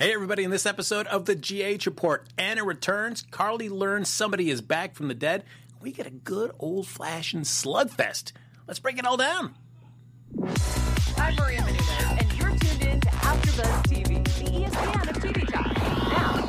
[0.00, 4.62] Hey, everybody, in this episode of the GH Report, Anna returns, Carly learns somebody is
[4.62, 5.44] back from the dead.
[5.78, 8.32] We get a good old fashioned slugfest.
[8.66, 9.56] Let's break it all down.
[11.18, 15.76] I'm Maria Menounos, and you're tuned in to AfterBuzz TV, the ESPN of TV talk.
[15.76, 16.46] Now,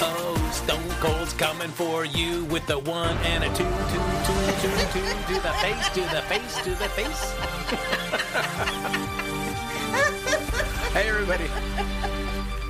[0.00, 4.72] Oh, Stone Cold's coming for you with the one and a two, two, two, two,
[4.94, 8.16] two, to the face, to the face, to the face.
[10.92, 11.46] hey, everybody.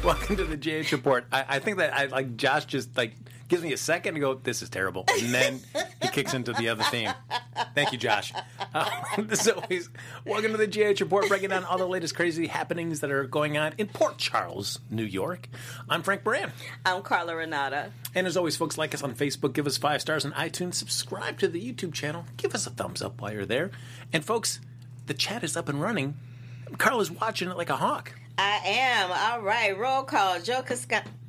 [0.03, 1.27] Welcome to the GH Report.
[1.31, 3.13] I, I think that I like Josh just like
[3.47, 5.05] gives me a second to go, this is terrible.
[5.21, 5.61] And then
[6.01, 7.13] he kicks into the other theme.
[7.75, 8.33] Thank you, Josh.
[8.73, 8.89] Uh,
[9.29, 9.91] as always,
[10.25, 13.59] welcome to the GH Report, breaking down all the latest crazy happenings that are going
[13.59, 15.47] on in Port Charles, New York.
[15.91, 16.53] I'm Frank Moran.
[16.87, 17.93] I'm Carla Renata.
[18.15, 21.39] And as always, folks, like us on Facebook, give us five stars on iTunes, subscribe
[21.41, 23.71] to the YouTube channel, give us a thumbs up while you're there.
[24.11, 24.61] And folks,
[25.11, 26.15] the chat is up and running.
[26.79, 28.13] Carl is watching it like a hawk.
[28.39, 29.11] I am.
[29.11, 29.77] All right.
[29.77, 30.39] Roll call.
[30.41, 30.63] Joe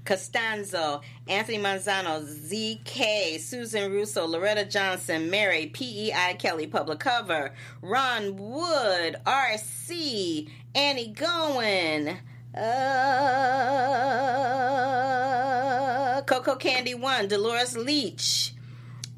[0.06, 9.16] Costanzo, Anthony Manzano, ZK, Susan Russo, Loretta Johnson, Mary, PEI Kelly, Public Cover, Ron Wood,
[9.26, 12.20] RC, Annie Gowen,
[12.56, 12.62] uh,
[16.28, 18.54] Coco Candy One, Dolores Leach,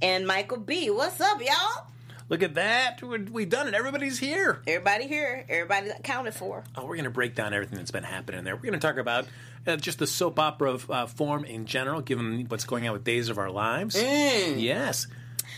[0.01, 0.89] and Michael B.
[0.89, 1.92] What's up, y'all?
[2.29, 3.01] Look at that.
[3.01, 3.73] We- We've done it.
[3.73, 4.61] Everybody's here.
[4.67, 5.45] Everybody here.
[5.49, 6.63] Everybody accounted for.
[6.75, 8.55] Oh, we're going to break down everything that's been happening there.
[8.55, 9.27] We're going to talk about
[9.67, 13.29] uh, just the soap opera uh, form in general, given what's going on with Days
[13.29, 13.95] of Our Lives.
[14.01, 15.07] Yes.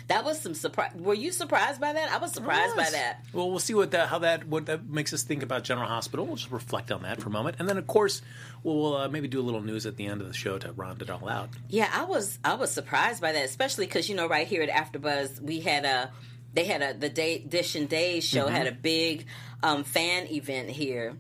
[0.07, 0.91] That was some surprise.
[0.95, 2.11] Were you surprised by that?
[2.11, 3.22] I was surprised by that.
[3.33, 6.27] Well, we'll see what how that what that makes us think about General Hospital.
[6.27, 8.22] We'll just reflect on that for a moment, and then of course
[8.61, 11.02] we'll uh, maybe do a little news at the end of the show to round
[11.02, 11.50] it all out.
[11.69, 14.69] Yeah, I was I was surprised by that, especially because you know right here at
[14.69, 16.11] AfterBuzz we had a
[16.56, 19.25] they had a the day Dish and Days show had a big
[19.61, 21.16] um, fan event here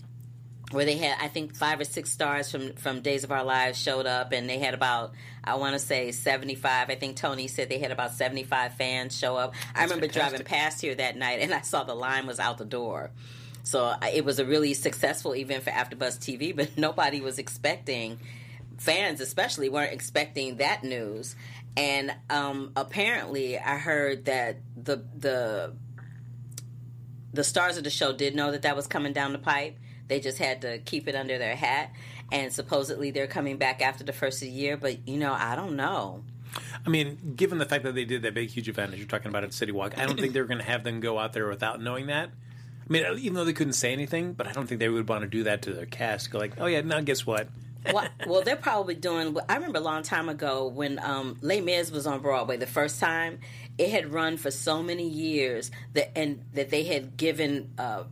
[0.71, 3.77] where they had I think five or six stars from from Days of Our Lives
[3.77, 6.89] showed up, and they had about I want to say seventy five.
[6.89, 9.53] I think Tony said they had about seventy five fans show up.
[9.75, 12.65] I remember driving past here that night, and I saw the line was out the
[12.65, 13.11] door.
[13.63, 18.19] So it was a really successful event for AfterBuzz TV, but nobody was expecting
[18.77, 21.35] fans, especially, weren't expecting that news.
[21.77, 25.73] And um, apparently, I heard that the the
[27.33, 29.77] the stars of the show did know that that was coming down the pipe.
[30.07, 31.91] They just had to keep it under their hat.
[32.31, 35.55] And supposedly they're coming back after the first of the year, but you know, I
[35.55, 36.23] don't know.
[36.85, 39.27] I mean, given the fact that they did that big, huge event as you're talking
[39.27, 41.47] about at City Walk, I don't think they're going to have them go out there
[41.47, 42.29] without knowing that.
[42.87, 45.23] I mean, even though they couldn't say anything, but I don't think they would want
[45.23, 46.31] to do that to their cast.
[46.31, 47.49] Go like, oh yeah, now guess what?
[47.93, 49.35] Well, well, they're probably doing.
[49.47, 52.99] I remember a long time ago when um, Les Mis was on Broadway the first
[52.99, 53.39] time.
[53.77, 58.03] It had run for so many years that and that they had given uh,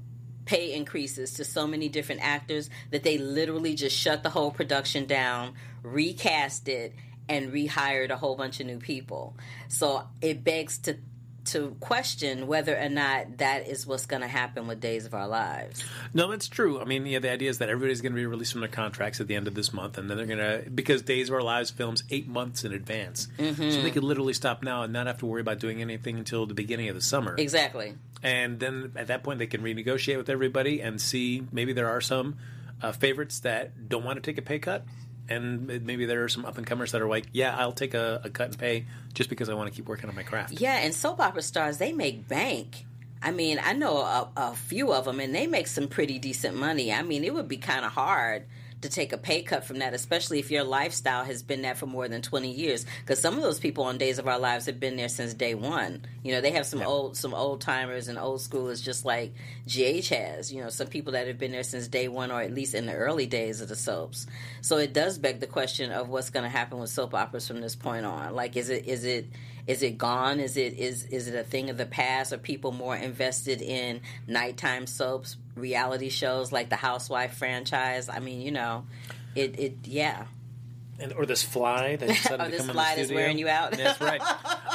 [0.46, 5.06] pay increases to so many different actors that they literally just shut the whole production
[5.06, 5.54] down,
[5.84, 6.94] recast it,
[7.30, 9.36] and rehired a whole bunch of new people.
[9.70, 10.98] So it begs to
[11.46, 15.28] to question whether or not that is what's going to happen with Days of Our
[15.28, 15.84] Lives.
[16.14, 16.80] No, that's true.
[16.80, 19.20] I mean, yeah, the idea is that everybody's going to be released from their contracts
[19.20, 21.42] at the end of this month, and then they're going to because Days of Our
[21.42, 25.20] Lives films eight months in advance, so they could literally stop now and not have
[25.20, 27.36] to worry about doing anything until the beginning of the summer.
[27.38, 27.96] Exactly.
[28.22, 32.02] And then at that point, they can renegotiate with everybody and see maybe there are
[32.02, 32.38] some
[32.82, 34.86] uh, favorites that don't want to take a pay cut.
[35.30, 38.22] And maybe there are some up and comers that are like, yeah, I'll take a,
[38.24, 40.60] a cut and pay just because I want to keep working on my craft.
[40.60, 42.86] Yeah, and soap opera stars they make bank.
[43.22, 46.58] I mean, I know a, a few of them, and they make some pretty decent
[46.58, 46.92] money.
[46.92, 48.44] I mean, it would be kind of hard
[48.84, 51.88] to take a pay cut from that, especially if your lifestyle has been that for
[51.88, 52.86] more than twenty years.
[53.02, 55.56] Because some of those people on Days of Our Lives have been there since day
[55.56, 56.06] one.
[56.24, 59.34] You know, they have some old some old timers and old schoolers, just like
[59.68, 60.54] GH has.
[60.54, 62.86] You know, some people that have been there since day one, or at least in
[62.86, 64.28] the early days of the soaps.
[64.62, 67.62] So it does beg the question of what's going to happen with soap operas from
[67.62, 68.36] this point on.
[68.36, 69.28] Like, is it is it
[69.66, 70.40] is it gone?
[70.40, 72.34] Is it is is it a thing of the past?
[72.34, 78.10] Are people more invested in nighttime soaps, reality shows like the Housewife franchise?
[78.10, 78.86] I mean, you know,
[79.36, 80.26] it it yeah.
[81.00, 83.22] and or this fly that decided Oh, to this come in fly the studio.
[83.22, 83.72] wearing you out.
[83.78, 84.22] That's right.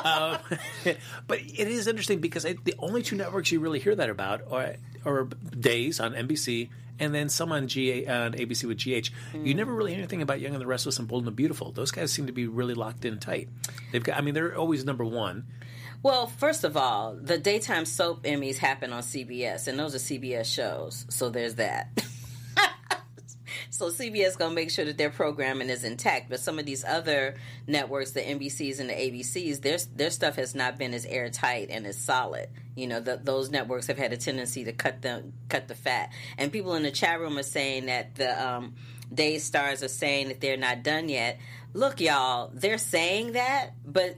[0.04, 0.38] um,
[1.26, 4.42] but it is interesting because I, the only two networks you really hear that about
[4.50, 6.68] are, are Days on NBC
[7.00, 9.10] and then some on GA on ABC with GH.
[9.44, 11.72] You never really hear anything about Young and the Restless and Bold and the Beautiful.
[11.72, 13.48] Those guys seem to be really locked in tight.
[13.92, 14.18] They've got.
[14.18, 15.46] I mean, they're always number one.
[16.02, 20.46] Well, first of all, the daytime soap Emmys happen on CBS, and those are CBS
[20.46, 21.06] shows.
[21.08, 22.04] So there's that.
[23.78, 27.36] So CBS gonna make sure that their programming is intact, but some of these other
[27.68, 31.86] networks, the NBCs and the ABCs, their their stuff has not been as airtight and
[31.86, 32.48] as solid.
[32.74, 36.10] You know, the, those networks have had a tendency to cut them cut the fat.
[36.38, 38.74] And people in the chat room are saying that the um,
[39.14, 41.38] day stars are saying that they're not done yet.
[41.72, 44.16] Look, y'all, they're saying that, but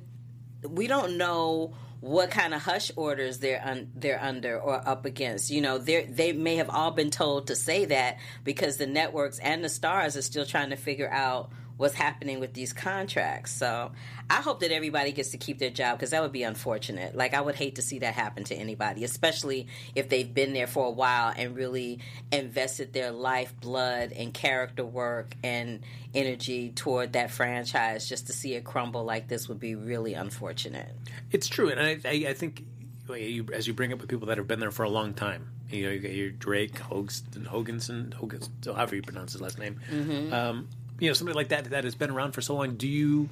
[0.67, 5.50] we don't know what kind of hush orders they're un- they're under or up against.
[5.50, 9.38] You know, they they may have all been told to say that because the networks
[9.38, 11.50] and the stars are still trying to figure out
[11.81, 13.53] what's happening with these contracts.
[13.53, 13.91] So
[14.29, 17.17] I hope that everybody gets to keep their job because that would be unfortunate.
[17.17, 20.67] Like I would hate to see that happen to anybody, especially if they've been there
[20.67, 22.00] for a while and really
[22.31, 25.81] invested their life, blood, and character work and
[26.15, 28.06] energy toward that franchise.
[28.06, 30.94] Just to see it crumble like this would be really unfortunate.
[31.31, 32.62] It's true, and I, I, I think
[33.09, 35.49] you, as you bring up with people that have been there for a long time,
[35.71, 39.81] you know, you got your Drake, Hogston, Hoganson, Hoganson, however you pronounce his last name.
[39.91, 40.33] Mm-hmm.
[40.33, 40.69] Um,
[41.00, 42.76] you know, somebody like that that has been around for so long.
[42.76, 43.29] Do you,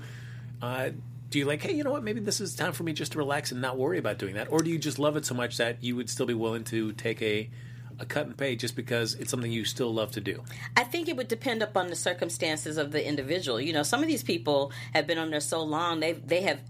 [0.61, 0.91] uh,
[1.31, 2.03] do you like, hey, you know what?
[2.03, 4.51] Maybe this is time for me just to relax and not worry about doing that,
[4.51, 6.93] or do you just love it so much that you would still be willing to
[6.93, 7.49] take a
[8.01, 10.43] a cut and pay just because it's something you still love to do?
[10.77, 13.61] I think it would depend upon the circumstances of the individual.
[13.61, 16.61] You know, some of these people have been on there so long they they have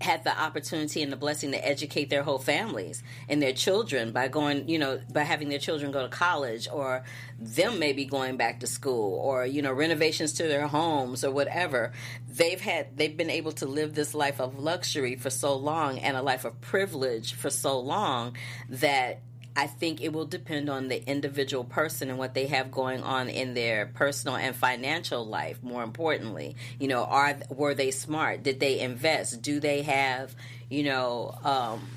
[0.00, 4.28] had the opportunity and the blessing to educate their whole families and their children by
[4.28, 7.02] going, you know, by having their children go to college or
[7.38, 11.92] them maybe going back to school or, you know, renovations to their homes or whatever.
[12.28, 16.16] They've had, they've been able to live this life of luxury for so long and
[16.16, 18.36] a life of privilege for so long
[18.68, 19.20] that
[19.56, 23.30] I think it will depend on the individual person and what they have going on
[23.30, 25.62] in their personal and financial life.
[25.62, 28.42] More importantly, you know, are were they smart?
[28.42, 29.40] Did they invest?
[29.40, 30.36] Do they have,
[30.68, 31.88] you know, um,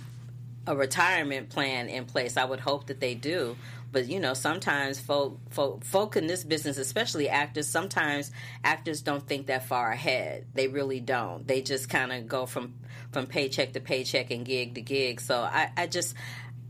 [0.65, 2.38] a retirement plan in place?
[2.38, 3.57] I would hope that they do.
[3.91, 8.31] But you know, sometimes folk, folk, folk in this business, especially actors, sometimes
[8.63, 10.45] actors don't think that far ahead.
[10.53, 11.45] They really don't.
[11.47, 12.75] They just kind of go from
[13.11, 15.19] from paycheck to paycheck and gig to gig.
[15.19, 16.13] So I, I just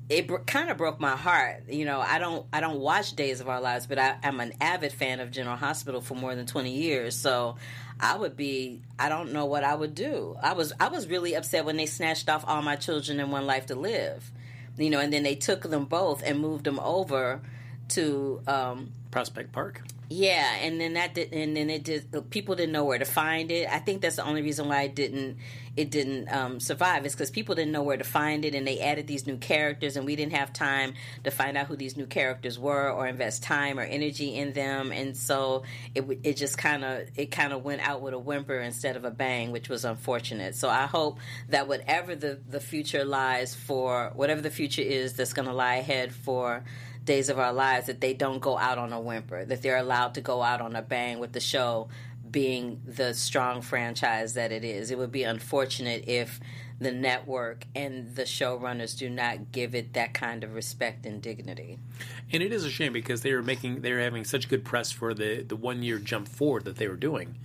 [0.10, 1.70] it kind of broke my heart.
[1.70, 4.54] You know, I don't I don't watch Days of Our Lives, but I, I'm an
[4.60, 7.16] avid fan of General Hospital for more than 20 years.
[7.16, 7.58] So
[8.00, 10.36] I would be I don't know what I would do.
[10.42, 13.46] I was I was really upset when they snatched off all my children in One
[13.46, 14.32] Life to Live.
[14.78, 17.42] You know, and then they took them both and moved them over
[17.90, 19.82] to um, Prospect Park.
[20.12, 22.32] Yeah, and then that did, and then it did.
[22.32, 23.70] People didn't know where to find it.
[23.70, 25.38] I think that's the only reason why it didn't
[25.78, 28.80] it didn't um, survive is because people didn't know where to find it, and they
[28.80, 30.96] added these new characters, and we didn't have time
[31.26, 34.92] to find out who these new characters were or invest time or energy in them,
[34.92, 35.62] and so
[35.94, 39.06] it it just kind of it kind of went out with a whimper instead of
[39.06, 40.56] a bang, which was unfortunate.
[40.56, 41.20] So I hope
[41.50, 45.76] that whatever the the future lies for, whatever the future is that's going to lie
[45.76, 46.64] ahead for
[47.10, 50.14] days of our lives that they don't go out on a whimper that they're allowed
[50.14, 51.90] to go out on a bang with the show
[52.30, 54.92] being the strong franchise that it is.
[54.92, 56.40] It would be unfortunate if
[56.78, 61.80] the network and the showrunners do not give it that kind of respect and dignity.
[62.32, 64.92] And it is a shame because they were making they were having such good press
[64.92, 67.40] for the the one year jump forward that they were doing,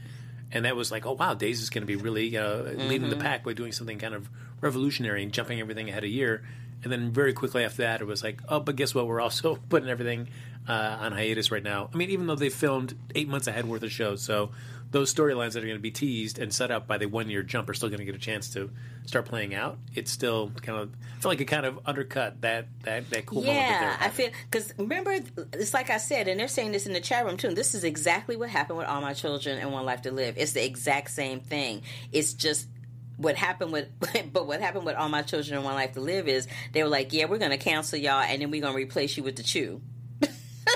[0.53, 3.17] and that was like, oh wow, Days is going to be really uh, leading the
[3.17, 4.29] pack by doing something kind of
[4.61, 6.43] revolutionary and jumping everything ahead a year.
[6.85, 9.07] And then very quickly after that, it was like, oh, but guess what?
[9.07, 10.29] We're also putting everything
[10.69, 11.91] uh, on hiatus right now.
[11.93, 14.51] I mean, even though they filmed eight months ahead worth of shows, so
[14.91, 17.43] those storylines that are going to be teased and set up by the one year
[17.43, 18.71] jump are still going to get a chance to
[19.07, 19.77] start playing out.
[19.95, 23.43] It's still kind of I feel like it kind of undercut that that that cool
[23.43, 23.57] moment.
[23.57, 25.19] Yeah i feel because remember
[25.53, 27.75] it's like i said and they're saying this in the chat room too and this
[27.75, 30.65] is exactly what happened with all my children and one life to live it's the
[30.65, 32.69] exact same thing it's just
[33.17, 33.89] what happened with
[34.33, 36.89] but what happened with all my children in one life to live is they were
[36.89, 39.81] like yeah we're gonna cancel y'all and then we're gonna replace you with the chew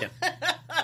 [0.00, 0.08] Yeah.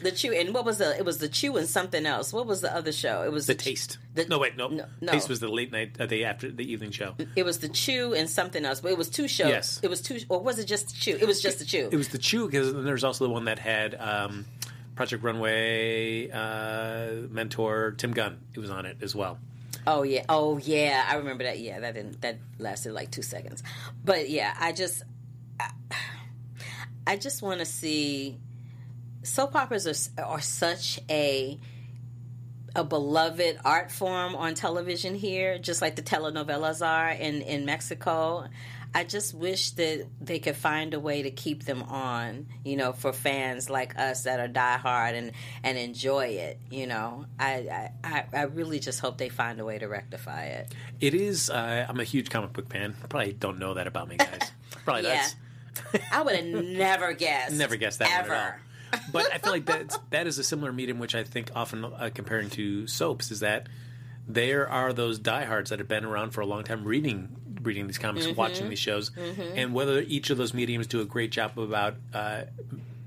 [0.00, 2.60] the chew and what was the it was the chew and something else what was
[2.60, 3.98] the other show it was The taste.
[4.14, 4.68] The- no, wait, no.
[4.68, 5.12] no, no.
[5.12, 7.14] Taste was the late night, uh, the after the evening show.
[7.34, 9.80] it was the chew and something else but it was two shows Yes.
[9.82, 11.96] it was two or was it just the chew it was just the chew It
[11.96, 14.44] was the Chew because then there's also the one that had um,
[14.94, 18.38] Project Runway uh, mentor Tim Gunn.
[18.54, 19.38] He was on it as well.
[19.86, 21.60] Oh yeah, oh yeah, I remember that.
[21.60, 23.62] Yeah, that didn't that lasted like two seconds,
[24.04, 25.02] but yeah, I just,
[25.60, 25.70] I,
[27.06, 28.38] I just want to see
[29.22, 31.58] soap operas are are such a
[32.74, 38.48] a beloved art form on television here, just like the telenovelas are in in Mexico.
[38.96, 42.94] I just wish that they could find a way to keep them on, you know,
[42.94, 46.58] for fans like us that are diehard and and enjoy it.
[46.70, 50.74] You know, I I, I really just hope they find a way to rectify it.
[50.98, 51.50] It is.
[51.50, 52.96] Uh, I'm a huge comic book fan.
[53.10, 54.50] Probably don't know that about me, guys.
[54.86, 55.28] Probably Yeah.
[55.92, 58.58] that's I would have never guessed, never guessed that ever.
[59.12, 62.08] But I feel like that that is a similar medium, which I think often uh,
[62.14, 63.68] comparing to soaps is that
[64.28, 67.98] there are those diehards that have been around for a long time reading reading these
[67.98, 68.36] comics, Mm-hmm.
[68.36, 69.10] watching these shows,
[69.56, 72.42] and whether each of those mediums do a great job about uh,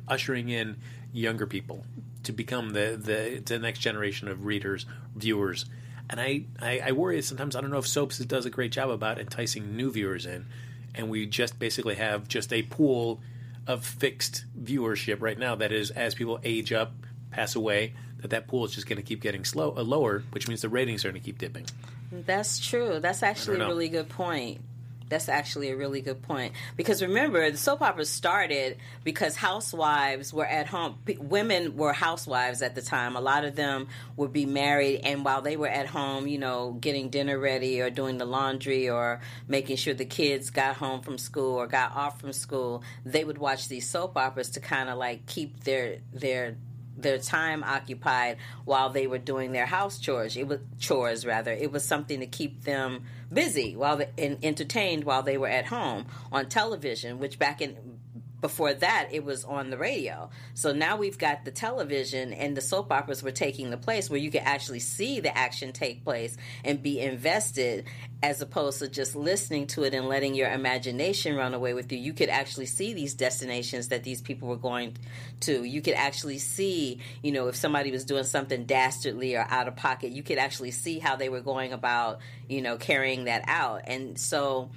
[0.07, 0.77] ushering in
[1.13, 1.85] younger people
[2.23, 4.85] to become the, the the next generation of readers,
[5.15, 5.65] viewers.
[6.09, 8.89] And I, I, I worry sometimes I don't know if soaps does a great job
[8.89, 10.47] about enticing new viewers in,
[10.95, 13.21] and we just basically have just a pool
[13.67, 15.55] of fixed viewership right now.
[15.55, 16.93] That is, as people age up,
[17.31, 20.47] pass away, that that pool is just going to keep getting slow, uh, lower, which
[20.47, 21.65] means the ratings are going to keep dipping.
[22.11, 22.99] That's true.
[22.99, 24.61] That's actually a really good point.
[25.09, 26.53] That's actually a really good point.
[26.77, 30.99] Because remember, the soap opera started because housewives were at home.
[31.03, 33.15] P- Women were housewives at the time.
[33.15, 36.77] A lot of them would be married, and while they were at home, you know,
[36.79, 41.17] getting dinner ready or doing the laundry or making sure the kids got home from
[41.17, 44.99] school or got off from school, they would watch these soap operas to kind of
[44.99, 46.55] like keep their their
[46.98, 50.36] their time occupied while they were doing their house chores.
[50.36, 51.51] It was chores rather.
[51.51, 55.67] It was something to keep them busy while they, and entertained while they were at
[55.67, 57.19] home on television.
[57.19, 57.99] Which back in
[58.41, 60.29] before that it was on the radio.
[60.53, 64.19] So now we've got the television and the soap operas were taking the place where
[64.19, 67.86] you can actually see the action take place and be invested
[68.22, 71.98] as opposed to just listening to it and letting your imagination run away with you.
[71.98, 74.98] You could actually see these destinations that these people were going
[75.41, 75.63] to.
[75.63, 79.75] You could actually see, you know, if somebody was doing something dastardly or out of
[79.75, 83.84] pocket, you could actually see how they were going about, you know, carrying that out.
[83.86, 84.69] And so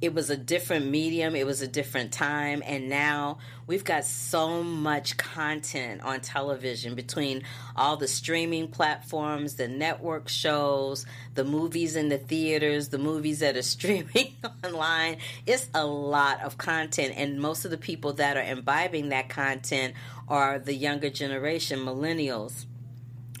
[0.00, 4.62] it was a different medium, it was a different time, and now we've got so
[4.62, 7.42] much content on television between
[7.74, 13.56] all the streaming platforms, the network shows, the movies in the theaters, the movies that
[13.56, 15.16] are streaming online.
[15.46, 19.94] It's a lot of content, and most of the people that are imbibing that content
[20.28, 22.66] are the younger generation, millennials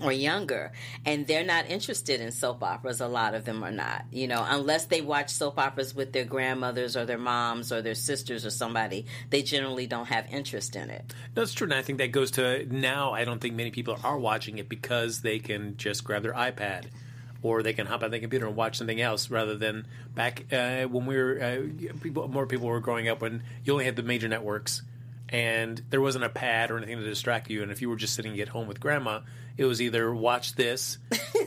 [0.02, 0.72] or younger
[1.04, 4.44] and they're not interested in soap operas a lot of them are not you know
[4.48, 8.50] unless they watch soap operas with their grandmothers or their moms or their sisters or
[8.50, 12.32] somebody they generally don't have interest in it that's true, and I think that goes
[12.32, 13.12] to now.
[13.12, 16.86] I don't think many people are watching it because they can just grab their iPad
[17.42, 20.82] or they can hop on the computer and watch something else rather than back uh,
[20.84, 24.02] when we were uh, people, more people were growing up when you only had the
[24.02, 24.82] major networks
[25.28, 27.62] and there wasn't a pad or anything to distract you.
[27.62, 29.20] And if you were just sitting at home with grandma,
[29.58, 30.98] it was either watch this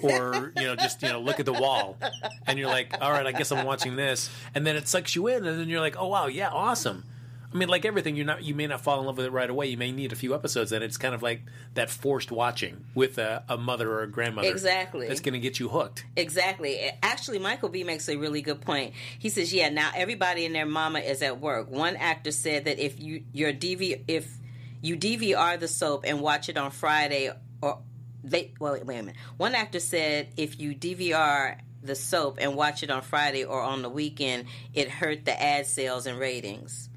[0.03, 1.97] or you know just you know look at the wall,
[2.45, 5.27] and you're like, all right, I guess I'm watching this, and then it sucks you
[5.27, 7.05] in, and then you're like, oh wow, yeah, awesome.
[7.53, 8.43] I mean, like everything, you're not.
[8.43, 9.67] You may not fall in love with it right away.
[9.67, 11.41] You may need a few episodes, and it's kind of like
[11.73, 14.47] that forced watching with a, a mother or a grandmother.
[14.47, 15.07] Exactly.
[15.07, 16.05] That's going to get you hooked.
[16.15, 16.79] Exactly.
[17.03, 18.93] Actually, Michael B makes a really good point.
[19.19, 22.79] He says, "Yeah, now everybody and their mama is at work." One actor said that
[22.79, 24.33] if you your DV if
[24.81, 27.79] you DVR the soap and watch it on Friday or
[28.23, 29.15] they well wait, a minute.
[29.37, 33.81] One actor said if you DVR the soap and watch it on Friday or on
[33.81, 36.89] the weekend, it hurt the ad sales and ratings.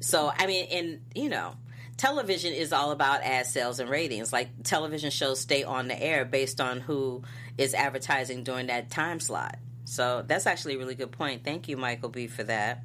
[0.00, 1.54] So I mean, and you know,
[1.96, 4.32] television is all about ad sales and ratings.
[4.32, 7.22] Like television shows stay on the air based on who
[7.58, 9.58] is advertising during that time slot.
[9.84, 11.44] So that's actually a really good point.
[11.44, 12.84] Thank you, Michael B, for that.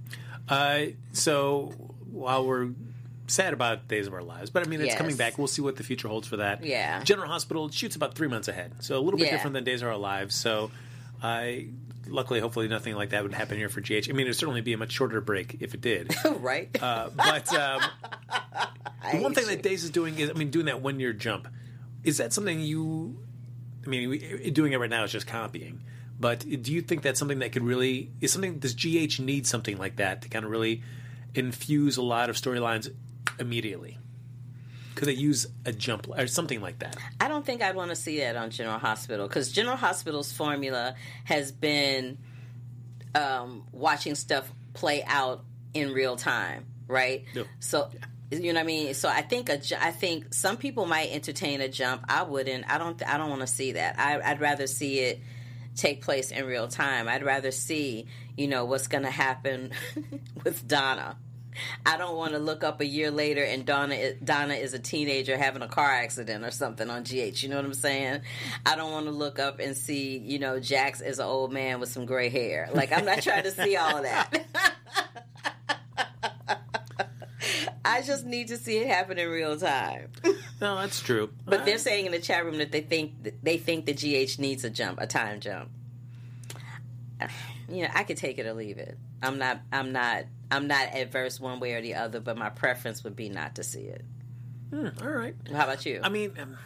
[0.49, 1.71] Uh, so
[2.11, 2.69] while we're
[3.27, 4.97] sad about Days of Our Lives, but I mean it's Yes.
[4.97, 5.37] coming back.
[5.37, 6.63] We'll see what the future holds for that.
[6.63, 7.03] Yeah.
[7.03, 9.31] General Hospital shoots about three months ahead, so a little bit Yeah.
[9.35, 10.35] different than Days of Our Lives.
[10.35, 10.71] So
[11.21, 11.67] I.
[12.07, 14.07] Luckily, hopefully, nothing like that would happen here for GH.
[14.09, 16.13] I mean, it'd certainly be a much shorter break if it did.
[16.39, 16.69] right?
[16.79, 17.81] Uh, but um,
[19.11, 19.49] the one thing you.
[19.49, 21.47] that Days is doing is, I mean, doing that one year jump.
[22.03, 23.17] Is that something you?
[23.83, 25.81] I mean, we, doing it right now is just copying.
[26.19, 28.59] But do you think that's something that could really is something?
[28.59, 30.83] Does GH need something like that to kind of really
[31.33, 32.87] infuse a lot of storylines
[33.39, 33.97] immediately?
[34.95, 36.95] Could they use a jump or something like that?
[37.19, 40.95] I don't think I'd want to see that on General Hospital because General Hospital's formula
[41.25, 42.17] has been
[43.13, 47.25] um, watching stuff play out in real time, right?
[47.59, 47.89] So.
[48.31, 48.93] You know what I mean?
[48.95, 52.03] So I think a, I think some people might entertain a jump.
[52.09, 52.65] I wouldn't.
[52.67, 53.01] I don't.
[53.07, 53.99] I don't want to see that.
[53.99, 55.21] I, I'd rather see it
[55.75, 57.07] take place in real time.
[57.07, 59.71] I'd rather see, you know, what's going to happen
[60.43, 61.17] with Donna.
[61.85, 65.37] I don't want to look up a year later and Donna Donna is a teenager
[65.37, 67.43] having a car accident or something on GH.
[67.43, 68.21] You know what I'm saying?
[68.65, 71.79] I don't want to look up and see, you know, Jax is an old man
[71.79, 72.69] with some gray hair.
[72.73, 74.45] Like I'm not trying to see all of that.
[77.85, 80.09] I just need to see it happen in real time.
[80.61, 81.31] No, that's true.
[81.45, 83.11] But they're saying in the chat room that they think
[83.43, 85.69] they think the GH needs a jump, a time jump.
[87.69, 88.97] You know, I could take it or leave it.
[89.21, 89.61] I'm not.
[89.71, 90.25] I'm not.
[90.51, 92.19] I'm not adverse one way or the other.
[92.19, 94.03] But my preference would be not to see it.
[94.73, 95.35] All right.
[95.51, 96.01] How about you?
[96.03, 96.57] I mean, um,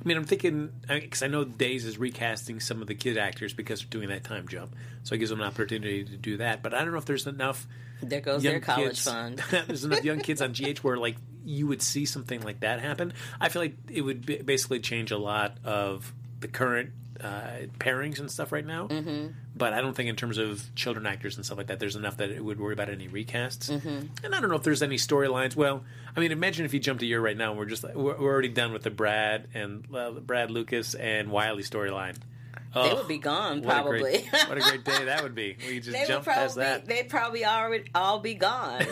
[0.00, 3.52] I mean, I'm thinking because I know Days is recasting some of the kid actors
[3.52, 6.62] because they're doing that time jump, so it gives them an opportunity to do that.
[6.62, 7.66] But I don't know if there's enough
[8.02, 9.04] there goes their college kids.
[9.04, 9.42] fund.
[9.50, 13.12] there's enough young kids on GH where like you would see something like that happen.
[13.40, 16.90] I feel like it would be, basically change a lot of the current
[17.22, 18.86] uh, pairings and stuff right now.
[18.88, 19.28] Mm-hmm.
[19.56, 22.16] But I don't think in terms of children actors and stuff like that, there's enough
[22.18, 23.70] that it would worry about any recasts.
[23.70, 24.24] Mm-hmm.
[24.24, 25.56] And I don't know if there's any storylines.
[25.56, 25.84] Well,
[26.16, 28.32] I mean, imagine if you jumped a year right now and we're just we're, we're
[28.32, 32.14] already done with the Brad and uh, Brad Lucas and Wiley storyline.
[32.74, 34.00] They Oh, would be gone what a probably.
[34.00, 35.56] great- what a great day that would be.
[35.66, 36.86] We just they jump past probably that.
[36.86, 38.84] they'd probably already all be gone.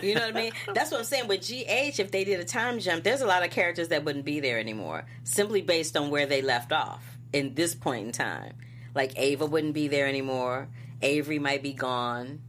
[0.00, 0.52] you know what I mean?
[0.74, 1.26] That's what I'm saying.
[1.26, 4.24] With GH, if they did a time jump, there's a lot of characters that wouldn't
[4.24, 8.54] be there anymore, simply based on where they left off in this point in time.
[8.94, 10.68] Like Ava wouldn't be there anymore.
[11.02, 12.40] Avery might be gone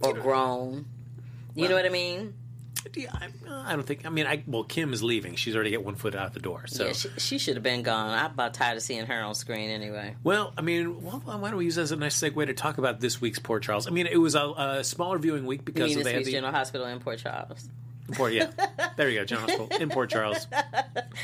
[0.00, 0.86] or grown.
[1.54, 2.34] You know what I mean?
[2.94, 4.04] Yeah, I, I don't think.
[4.04, 5.36] I mean, I well, Kim is leaving.
[5.36, 6.66] She's already got one foot out the door.
[6.66, 8.10] So, yeah, she, she should have been gone.
[8.10, 10.16] I'm about tired of seeing her on screen anyway.
[10.22, 12.78] well, I mean, well, why don't we use that as a nice segue to talk
[12.78, 13.86] about this week's Port Charles?
[13.86, 16.18] I mean, it was a, a smaller viewing week You because mean of this they
[16.18, 17.68] week's the General Hospital in Port Charles?
[18.12, 18.32] Port.
[18.32, 18.50] Yeah,
[18.96, 20.46] there you go, General Hospital in Port Charles,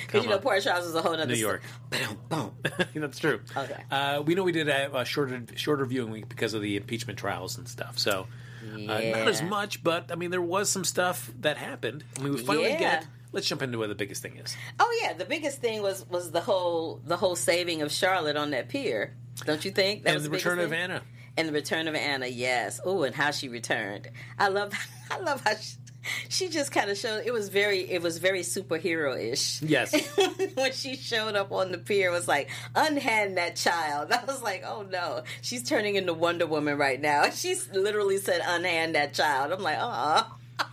[0.06, 0.38] Because you know.
[0.38, 1.62] Port Charles is a whole other New York.
[1.90, 2.54] Boom, boom.
[2.94, 3.40] That's true.
[3.56, 3.82] Okay.
[3.90, 7.18] Uh, we know we did a, a shorter shorter viewing week because of the impeachment
[7.18, 7.98] trials and stuff.
[7.98, 8.26] So.
[8.72, 12.04] Uh, not as much, but I mean, there was some stuff that happened.
[12.18, 12.78] I mean, we finally Yeah.
[12.78, 13.06] get.
[13.32, 14.54] Let's jump into where the biggest thing is.
[14.78, 18.50] Oh yeah, the biggest thing was was the whole the whole saving of Charlotte on
[18.50, 19.16] that pier.
[19.46, 20.02] Don't you think?
[20.02, 20.78] That and was the biggest return of thing?
[20.80, 21.02] Anna.
[21.36, 22.80] And the return of Anna, yes.
[22.84, 24.08] Oh, and how she returned.
[24.38, 24.72] I love
[25.10, 25.76] I love how she,
[26.28, 29.60] she just kind of showed it was very it was very superhero ish.
[29.62, 29.94] Yes.
[30.54, 34.12] when she showed up on the pier, it was like unhand that child.
[34.12, 37.30] I was like, oh no, she's turning into Wonder Woman right now.
[37.30, 39.52] She's literally said unhand that child.
[39.52, 40.38] I'm like, oh.
[40.58, 40.64] Uh,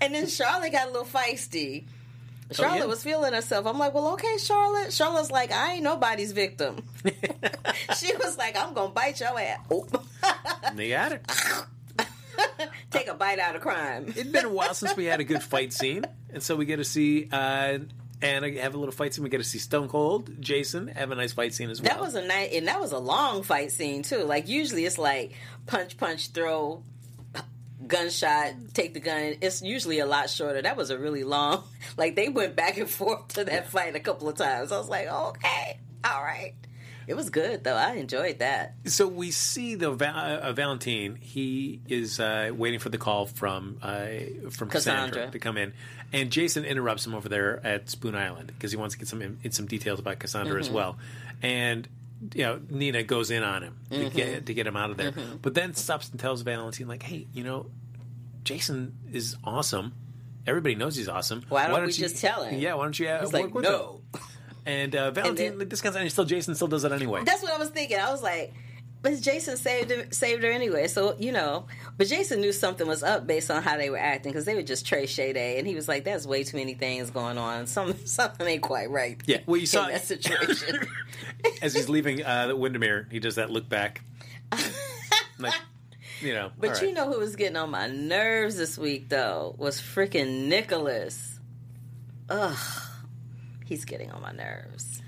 [0.00, 1.84] And then Charlotte got a little feisty.
[2.52, 2.84] Charlotte Oh, yeah?
[2.86, 3.64] was feeling herself.
[3.66, 4.92] I'm like, well, okay, Charlotte.
[4.92, 6.82] Charlotte's like, I ain't nobody's victim.
[7.96, 9.60] she was like, I'm gonna bite your ass.
[9.70, 9.86] Oh.
[10.74, 11.24] they got it.
[12.90, 14.08] Take a bite out of crime.
[14.08, 16.76] It'd been a while since we had a good fight scene, and so we get
[16.76, 17.78] to see uh,
[18.22, 19.24] Anna have a little fight scene.
[19.24, 21.90] We get to see Stone Cold, Jason have a nice fight scene as well.
[21.90, 24.24] That was a night, and that was a long fight scene too.
[24.24, 25.32] Like usually, it's like
[25.66, 26.82] punch, punch, throw,
[27.86, 29.36] gunshot, take the gun.
[29.40, 30.62] It's usually a lot shorter.
[30.62, 31.64] That was a really long.
[31.96, 34.70] Like they went back and forth to that fight a couple of times.
[34.70, 36.54] I was like, okay, all right.
[37.10, 37.74] It was good though.
[37.74, 38.74] I enjoyed that.
[38.86, 41.16] so we see the uh, Valentine.
[41.20, 44.06] He is uh, waiting for the call from uh,
[44.50, 45.08] from Cassandra.
[45.08, 45.30] Cassandra.
[45.32, 45.72] to come in,
[46.12, 49.20] and Jason interrupts him over there at Spoon Island because he wants to get some
[49.22, 50.60] in, some details about Cassandra Mm-hmm.
[50.60, 50.96] as well,
[51.42, 51.88] and.
[52.34, 54.14] You know, Nina goes in on him to Mm-hmm.
[54.14, 57.26] get to get him out of there, but then stops and tells Valentine, like, "Hey,
[57.32, 57.70] you know,
[58.44, 59.94] Jason is awesome.
[60.46, 61.42] Everybody knows he's awesome.
[61.48, 63.64] Why don't we you- just tell him?" Yeah, why don't you uh, He's work like,
[63.64, 64.02] no.
[64.66, 67.22] And uh, Valentine, then- like, this and still Jason still does it anyway.
[67.24, 67.98] That's what I was thinking.
[67.98, 68.52] I was like,
[69.02, 70.86] but Jason saved her, saved her anyway.
[70.86, 74.30] So you know, but Jason knew something was up based on how they were acting
[74.32, 77.10] because they were just Trey Shade, and he was like, "That's way too many things
[77.10, 77.66] going on.
[77.68, 80.86] Some something ain't quite right." Yeah, well, you saw- in that situation.
[81.62, 84.02] As he's leaving uh, the Wyndemere, he does that look back,
[85.38, 85.54] like
[86.20, 86.52] you know.
[86.58, 90.48] but all you know who was getting on my nerves this week though was freaking
[90.48, 91.38] Nicholas.
[92.28, 92.56] Ugh,
[93.70, 95.00] he's getting on my nerves.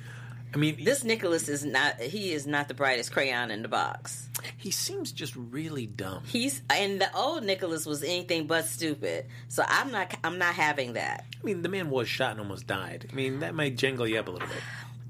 [0.55, 2.01] I mean, This Nicholas is not.
[2.01, 4.29] He is not the brightest crayon in the box.
[4.57, 6.23] he seems just really dumb.
[6.27, 9.27] He's and the old Nicholas was anything but stupid.
[9.49, 10.15] So I'm not.
[10.23, 11.25] I'm not having that.
[11.41, 13.09] I mean, the man was shot and almost died.
[13.11, 14.59] I mean, that might jangle you up a little bit.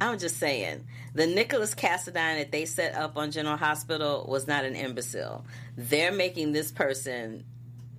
[0.00, 0.84] I'm just saying,
[1.14, 5.44] the Nicholas Cassadine that they set up on General Hospital was not an imbecile.
[5.76, 7.44] They're making this person,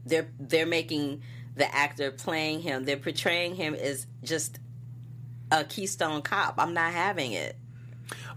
[0.06, 1.22] they're they're making
[1.56, 4.60] the actor playing him, they're portraying him as just
[5.60, 6.56] a Keystone Cop.
[6.58, 7.56] I'm not having it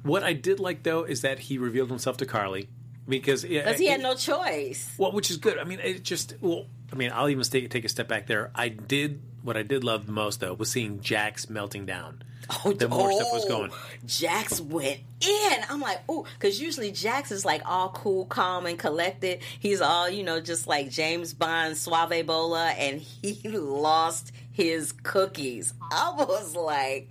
[0.03, 2.69] What I did like though is that he revealed himself to Carly
[3.09, 4.93] because because he had no choice.
[4.99, 5.59] Well, which is good.
[5.59, 6.67] I mean, it just well.
[6.93, 8.51] I mean, I'll even take take a step back there.
[8.55, 12.23] I did what I did love the most though was seeing Jax melting down.
[12.65, 13.71] Oh, the more stuff was going.
[13.73, 15.53] Oh, Jax went in.
[15.69, 19.41] I'm like, oh, because usually Jax is like all cool, calm, and collected.
[19.59, 25.75] He's all, you know, just like James Bond, Suave Bola, and he lost his cookies.
[25.93, 27.11] I was like,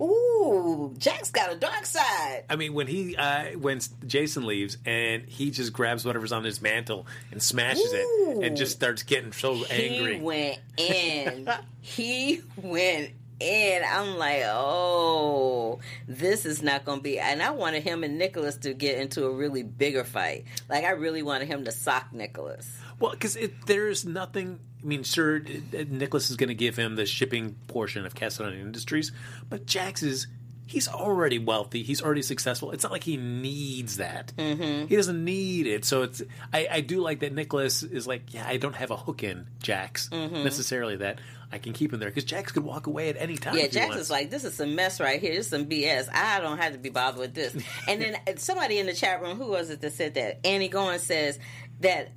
[0.00, 2.44] ooh, Jax got a dark side.
[2.48, 6.62] I mean, when he uh, when Jason leaves and he just grabs whatever's on his
[6.62, 10.16] mantle and smashes it and just starts getting so angry.
[10.16, 11.50] He went in.
[11.82, 13.82] he went in.
[13.86, 17.18] I'm like, oh, this is not going to be.
[17.18, 20.46] And I wanted him and Nicholas to get into a really bigger fight.
[20.70, 22.66] Like, I really wanted him to sock Nicholas.
[22.98, 24.58] Well, because there's nothing.
[24.82, 28.60] I mean, sure, it- Nicholas is going to give him the shipping portion of Cassadine
[28.60, 29.12] Industries,
[29.48, 30.26] but Jax is.
[30.68, 31.84] He's already wealthy.
[31.84, 32.72] He's already successful.
[32.72, 34.32] It's not like he needs that.
[34.36, 34.88] Mm-hmm.
[34.88, 35.84] He doesn't need it.
[35.84, 36.22] So it's.
[36.52, 39.46] I, I do like that Nicholas is like, yeah, I don't have a hook in
[39.62, 40.42] Jax Mm-hmm.
[40.42, 40.96] necessarily.
[40.96, 41.20] That
[41.52, 43.56] I can keep him there because Jax could walk away at any time.
[43.56, 45.34] Yeah, Jax is like, this is some mess right here.
[45.36, 46.08] This is some BS.
[46.12, 47.54] I don't have to be bothered with this.
[47.88, 50.44] And then uh, somebody in the chat room, who was it that said that?
[50.44, 51.38] Annie Goins says
[51.78, 52.10] that,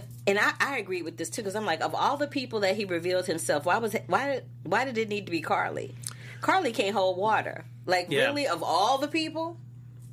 [0.26, 2.76] and I, I agree with this too because I'm like, of all the people that
[2.76, 5.94] he revealed himself, why was why did why did it need to be Carly?
[6.40, 7.64] Carly can't hold water.
[7.86, 8.26] Like Yeah.
[8.26, 9.58] really, of all the people,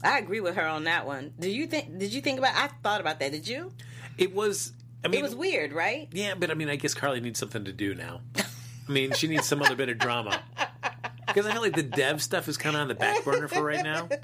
[0.03, 1.33] I agree with her on that one.
[1.39, 1.97] Do you think?
[1.97, 2.55] Did you think about?
[2.55, 3.31] I thought about that.
[3.31, 3.71] Did you?
[4.17, 4.73] It was.
[5.03, 6.09] I mean, It was weird, right?
[6.11, 8.21] Yeah, but I mean, I guess Carly needs something to do now.
[8.37, 10.41] I mean, she needs some other bit of drama
[11.27, 13.63] because I feel like the dev stuff is kind of on the back burner for
[13.63, 14.09] right now.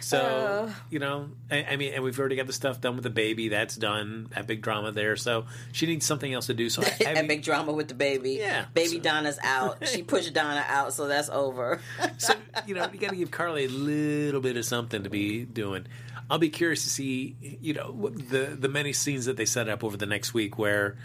[0.00, 0.72] So Uh.
[0.90, 3.48] you know, I, I mean, and we've already got the stuff done with the baby.
[3.48, 4.28] That's done.
[4.34, 5.16] That big drama there.
[5.16, 6.70] So she needs something else to do.
[6.70, 8.32] So mean, Epic drama with the baby.
[8.32, 8.66] Yeah.
[8.74, 9.78] Baby So- Donna's out.
[9.88, 11.80] She pushed Donna out, so that's over.
[12.18, 12.34] so
[12.66, 15.86] you know, you got to give Carly a little bit of something to be doing.
[16.30, 19.82] I'll be curious to see, you know, the the many scenes that they set up
[19.82, 20.96] over the next week where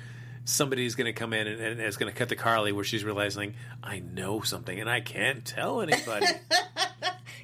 [0.48, 3.04] somebody's going to come in and, and it's going to cut to Carly where she's
[3.04, 6.28] realizing I know something and I can't tell anybody.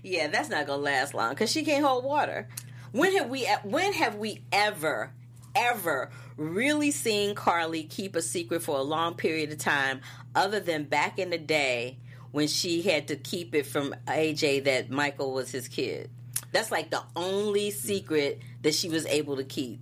[0.03, 2.47] Yeah, that's not gonna last long because she can't hold water.
[2.91, 3.45] When have we?
[3.63, 5.11] When have we ever,
[5.55, 10.01] ever really seen Carly keep a secret for a long period of time,
[10.35, 11.97] other than back in the day
[12.31, 16.09] when she had to keep it from AJ that Michael was his kid?
[16.51, 19.79] That's like the only secret that she was able to keep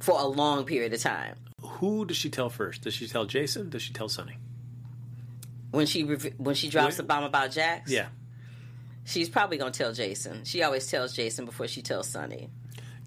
[0.00, 1.34] for a long period of time.
[1.60, 2.82] Who does she tell first?
[2.82, 3.68] Does she tell Jason?
[3.68, 4.38] Does she tell Sonny?
[5.70, 8.06] When she when she drops the bomb about Jax, Yeah,
[9.08, 10.44] she's probably gonna tell Jason.
[10.44, 12.48] She always tells Jason before she tells Sonny.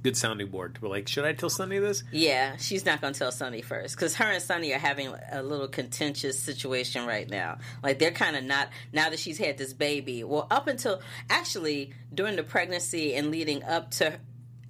[0.03, 0.79] good sounding board.
[0.81, 2.03] We're like, should I tell Sonny this?
[2.11, 5.43] Yeah, she's not going to tell Sonny first because her and Sonny are having a
[5.43, 7.59] little contentious situation right now.
[7.83, 10.23] Like they're kind of not now that she's had this baby.
[10.23, 14.19] Well, up until actually during the pregnancy and leading up to,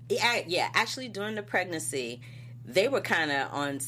[0.10, 2.20] yeah actually during the pregnancy,
[2.66, 3.80] they were kind of on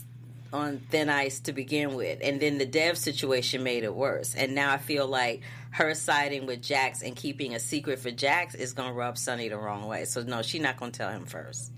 [0.53, 4.35] on thin ice to begin with, and then the dev situation made it worse.
[4.35, 8.53] And now I feel like her siding with Jax and keeping a secret for Jax
[8.53, 10.05] is going to rub Sonny the wrong way.
[10.05, 11.71] So no, she's not going to tell him first.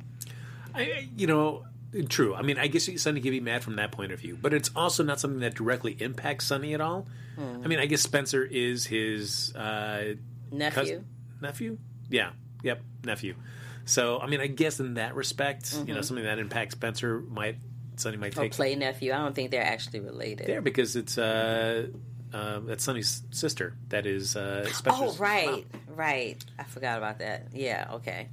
[0.74, 1.64] I- you know,
[2.10, 2.36] true.
[2.36, 4.70] I mean, I guess Sonny can be mad from that point of view, but it's
[4.76, 7.08] also not something that directly impacts Sonny at all.
[7.38, 10.14] I mean, I guess Spencer is his uh,
[10.52, 11.04] Nephew.
[11.42, 11.78] nephew.
[12.10, 12.30] Yeah,
[12.64, 13.36] yep, nephew.
[13.84, 17.58] So, I mean, I guess in that respect, you know, something that impacts Spencer might
[17.99, 19.13] Sonny might or take play nephew.
[19.13, 20.47] I don't think they're actually related.
[20.47, 21.88] there because it's uh,
[22.34, 23.75] uh, that's Sonny's sister.
[23.89, 25.95] That is uh, Spencer's oh, right, mom.
[25.95, 26.43] right.
[26.60, 27.47] I forgot about that.
[27.53, 28.29] Yeah, okay.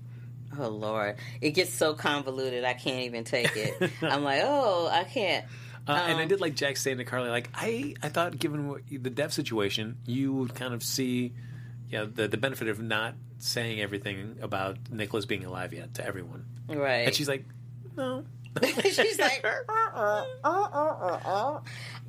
[0.59, 2.65] Oh Lord, it gets so convoluted.
[2.65, 3.91] I can't even take it.
[4.03, 5.47] I'm like, oh, I can't.
[5.89, 8.69] Uh, and I Um, did like Jax saying to Carly, like I, I thought, given
[8.69, 11.33] what, the dev situation, you would kind of see,
[11.89, 16.45] yeah, the the benefit of not saying everything about Nicholas being alive yet to everyone.
[16.69, 17.07] Right.
[17.07, 17.45] And she's like,
[17.97, 18.25] no.
[18.85, 21.61] She's like, uh, uh, uh, uh,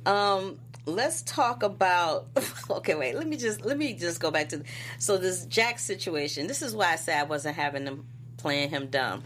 [0.06, 0.10] uh.
[0.10, 2.26] um, let's talk about.
[2.70, 3.14] Okay, wait.
[3.14, 4.62] Let me just let me just go back to.
[4.98, 6.46] So this Jax situation.
[6.46, 8.06] This is why I said I wasn't having them
[8.38, 9.22] playing him dumb.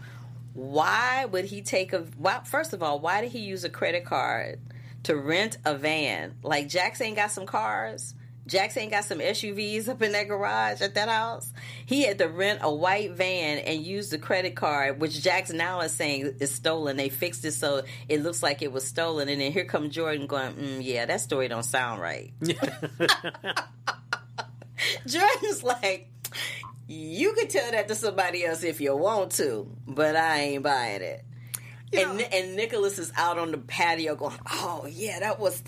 [0.53, 1.99] Why would he take a?
[2.17, 4.59] Why, first of all, why did he use a credit card
[5.03, 6.35] to rent a van?
[6.43, 8.13] Like Jax ain't got some cars.
[8.47, 11.53] Jax ain't got some SUVs up in that garage at that house.
[11.85, 15.81] He had to rent a white van and use the credit card, which Jackson now
[15.81, 16.97] is saying is stolen.
[16.97, 19.29] They fixed it so it looks like it was stolen.
[19.29, 22.33] And then here come Jordan going, mm, yeah, that story don't sound right.
[25.05, 26.09] Jordan's like,
[26.87, 31.01] you could tell that to somebody else if you want to, but I ain't buying
[31.01, 31.23] it.
[31.93, 35.61] and Nicholas is out on the patio going, oh, yeah, that was.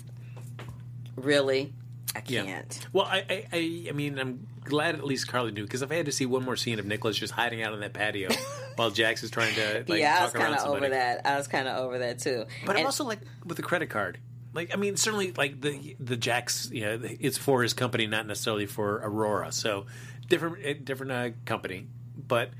[1.16, 1.72] Really?
[2.14, 2.44] I Yeah.
[2.44, 2.86] can't.
[2.92, 6.06] Well, I, I, I, mean, I'm glad at least Carly knew because if I had
[6.06, 8.28] to see one more scene of Nicholas just hiding out on that patio
[8.76, 11.26] while Jax is trying to like yeah, I was kind of over that.
[11.26, 12.44] I was kind of over that too.
[12.66, 14.18] But I'm also like with the credit card.
[14.52, 18.26] Like I mean, certainly like the the Jax, you know, it's for his company, not
[18.26, 19.50] necessarily for Aurora.
[19.50, 19.86] So
[20.28, 21.86] different eh, different uh, company.
[22.16, 22.50] But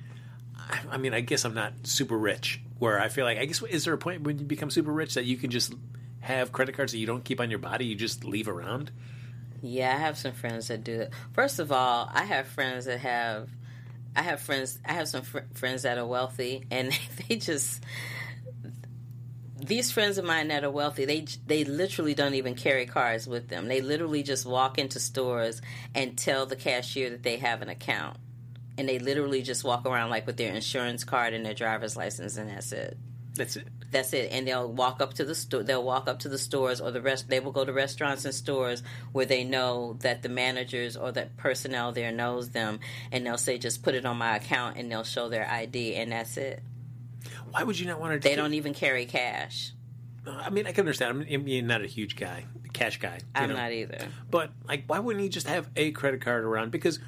[0.56, 2.60] I, I mean, I guess I'm not super rich.
[2.78, 5.14] Where I feel like I guess is there a point when you become super rich
[5.14, 5.74] that you can just
[6.20, 8.90] have credit cards that you don't keep on your body, you just leave around?
[9.62, 11.12] Yeah, I have some friends that do it.
[11.32, 13.48] First of all, I have friends that have.
[14.14, 14.78] I have friends.
[14.84, 16.92] I have some fr- friends that are wealthy, and
[17.28, 17.82] they just.
[19.64, 23.48] These friends of mine that are wealthy, they they literally don't even carry cards with
[23.48, 23.68] them.
[23.68, 25.62] They literally just walk into stores
[25.94, 28.16] and tell the cashier that they have an account,
[28.76, 32.36] and they literally just walk around like with their insurance card and their driver's license,
[32.36, 32.98] and that's it.
[33.34, 33.68] That's it.
[33.92, 34.32] That's it.
[34.32, 35.62] And they'll walk up to the store.
[35.62, 37.28] They'll walk up to the stores or the rest.
[37.28, 41.36] They will go to restaurants and stores where they know that the managers or that
[41.36, 42.80] personnel there knows them,
[43.12, 46.10] and they'll say, "Just put it on my account," and they'll show their ID, and
[46.10, 46.62] that's it.
[47.50, 48.28] Why would you not want to?
[48.28, 49.72] They don't even carry cash.
[50.26, 51.26] I mean, I can understand.
[51.28, 53.18] I'm, I'm not a huge guy, cash guy.
[53.34, 53.56] I'm know.
[53.56, 54.08] not either.
[54.30, 56.70] But like, why wouldn't you just have a credit card around?
[56.70, 56.98] Because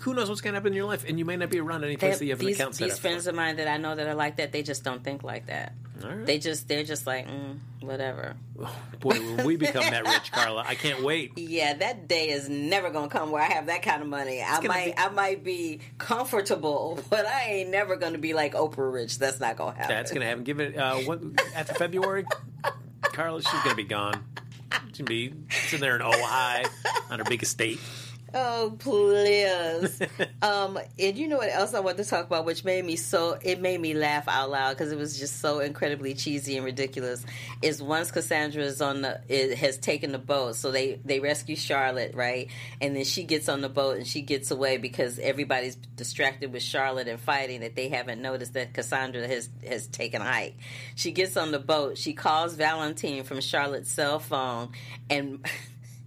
[0.00, 1.84] who knows what's going to happen in your life, and you may not be around
[1.84, 3.94] any place that you have an account set these friends of mine that I know
[3.94, 5.74] that are like that, they just don't think like that.
[6.02, 6.24] Right.
[6.26, 8.36] They just they're just like mm, whatever.
[9.00, 11.32] Boy, when we become that rich, Carla, I can't wait.
[11.36, 14.42] Yeah, that day is never gonna come where I have that kind of money.
[14.42, 18.92] I might be- I might be comfortable, but I ain't never gonna be like Oprah
[18.92, 19.18] rich.
[19.18, 19.94] That's not gonna happen.
[19.96, 20.44] That's going to happen.
[20.44, 21.20] Give it uh, what
[21.54, 22.24] after February,
[23.02, 24.24] Carla, she's to be gone.
[24.88, 26.68] She's to be sitting there in Ojai
[27.10, 27.80] on her big estate.
[28.34, 30.02] Oh please.
[30.42, 33.38] um, and you know what else I want to talk about, which made me so
[33.40, 37.24] it made me laugh out loud because it was just so incredibly cheesy and ridiculous.
[37.62, 41.56] Is once Cassandra is on the it has taken the boat, so they they rescue
[41.56, 42.50] Charlotte, right?
[42.82, 46.62] And then she gets on the boat and she gets away because everybody's distracted with
[46.62, 50.56] Charlotte and fighting that they haven't noticed that Cassandra has has taken a hike.
[50.96, 51.96] She gets on the boat.
[51.96, 54.72] She calls Valentine from Charlotte's cell phone
[55.08, 55.46] and.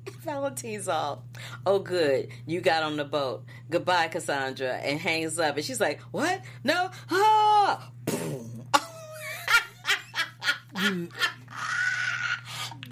[0.23, 1.23] Valentine's all,
[1.65, 3.43] oh, good, you got on the boat.
[3.69, 5.55] Goodbye, Cassandra, and hangs up.
[5.57, 6.41] And she's like, what?
[6.63, 6.89] No?
[7.09, 7.91] Ah!
[10.73, 11.09] Boom.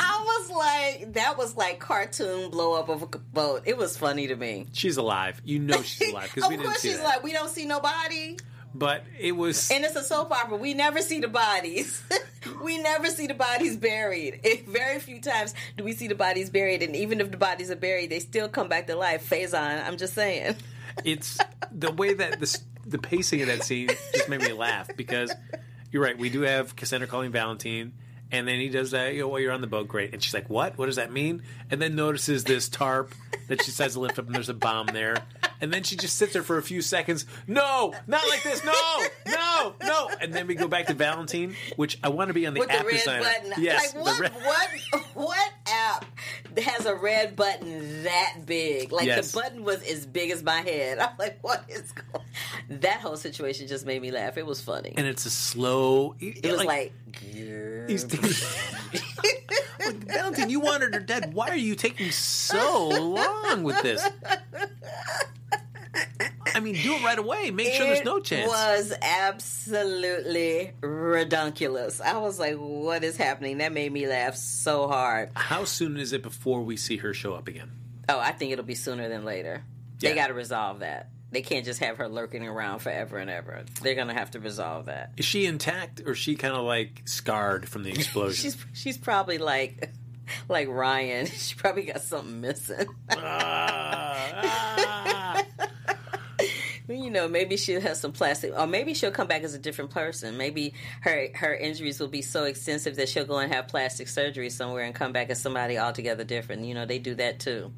[0.02, 3.64] I was like, that was like cartoon blow up of a boat.
[3.66, 4.68] It was funny to me.
[4.74, 5.42] She's alive.
[5.44, 7.04] You know she's alive of we didn't course, she's that.
[7.04, 8.38] like, we don't see nobody.
[8.74, 9.72] but it was.
[9.72, 10.58] And it's a soap opera.
[10.58, 12.02] We never see the bodies.
[12.64, 14.40] we never see the bodies buried.
[14.44, 16.84] It, very few times do we see the bodies buried.
[16.84, 19.30] And even if the bodies are buried, they still come back to life.
[19.30, 20.56] Faison, I'm just saying.
[21.06, 21.40] it's
[21.72, 25.32] the way that the the pacing of that scene just made me laugh because
[25.92, 26.18] you're right.
[26.18, 27.94] We do have Cassandra calling Valentine,
[28.32, 29.14] and then he does that.
[29.14, 30.14] You know, while you're on the boat, great.
[30.14, 30.78] And she's like, "What?
[30.78, 33.14] What does that mean?" And then notices this tarp
[33.48, 35.16] that she decides to lift up, and there's a bomb there.
[35.62, 37.26] And then she just sits there for a few seconds.
[37.48, 38.64] No, not like this.
[38.64, 40.10] No, no, no.
[40.22, 42.72] And then we go back to Valentine, which I want to be on the With
[42.72, 43.24] app the red designer.
[43.24, 43.64] button.
[43.64, 46.06] Yes, like what what what app
[46.58, 48.92] has a red button that big?
[48.92, 49.32] Like Yes.
[49.32, 51.00] the button was as big as my head.
[51.00, 52.24] I'm like, what is going
[52.82, 54.38] That whole situation just made me laugh.
[54.38, 54.94] It was funny.
[54.96, 56.16] And it's a slow.
[56.20, 58.06] it was like, He's
[59.80, 61.34] Like, Valentine, you wanted her dead.
[61.34, 64.08] Why are you taking so long with this?
[66.60, 67.52] I mean, do it right away.
[67.52, 68.46] Make sure there's no chance.
[68.46, 72.02] It was absolutely redunculous.
[72.02, 73.60] I was like, what is happening?
[73.60, 75.30] That made me laugh so hard.
[75.36, 77.72] How soon is it before we see her show up again?
[78.10, 79.64] Oh, I think it'll be sooner than later.
[80.00, 81.10] They got to resolve that.
[81.32, 83.64] They can't just have her lurking around forever and ever.
[83.82, 85.14] They're going to have to resolve that.
[85.16, 88.34] Is she intact or is she kind of like scarred from the explosion?
[88.52, 89.92] She's she's probably like
[90.50, 91.26] like Ryan.
[91.40, 92.88] She probably got something missing.
[93.12, 95.29] Ah, ah.
[96.96, 99.92] You know, maybe she'll have some plastic, or maybe she'll come back as a different
[99.92, 100.38] person.
[100.38, 104.50] Maybe her her injuries will be so extensive that she'll go and have plastic surgery
[104.50, 106.66] somewhere and come back as somebody altogether different.
[106.66, 107.72] You know, they do that too.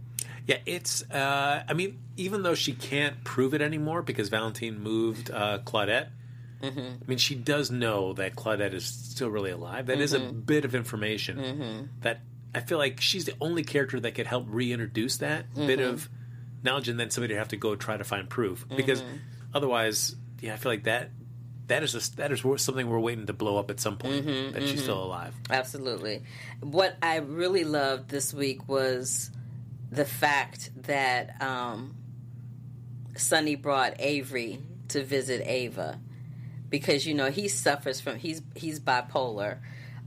[0.47, 1.03] Yeah, it's.
[1.09, 6.09] Uh, I mean, even though she can't prove it anymore because Valentine moved uh, Claudette.
[6.61, 6.79] Mm-hmm.
[6.79, 9.87] I mean, she does know that Claudette is still really alive.
[9.87, 10.41] That is a Mm-hmm.
[10.41, 12.21] bit of information that
[12.53, 15.89] I feel like she's the only character that could help reintroduce that bit Mm-hmm.
[15.95, 16.09] of
[16.63, 19.15] knowledge, and then somebody would have to go try to find proof because Mm-hmm.
[19.53, 21.09] otherwise, yeah, I feel like that
[21.67, 24.53] that is a, that is something we're waiting to blow up at some point Mm-hmm,
[24.53, 25.33] that she's still alive.
[25.49, 26.23] Absolutely.
[26.59, 29.31] What I really loved this week was
[29.89, 31.95] the fact that um,
[33.15, 35.99] Sonny brought Avery to visit Ava
[36.69, 39.59] because you know he suffers from he's he's bipolar.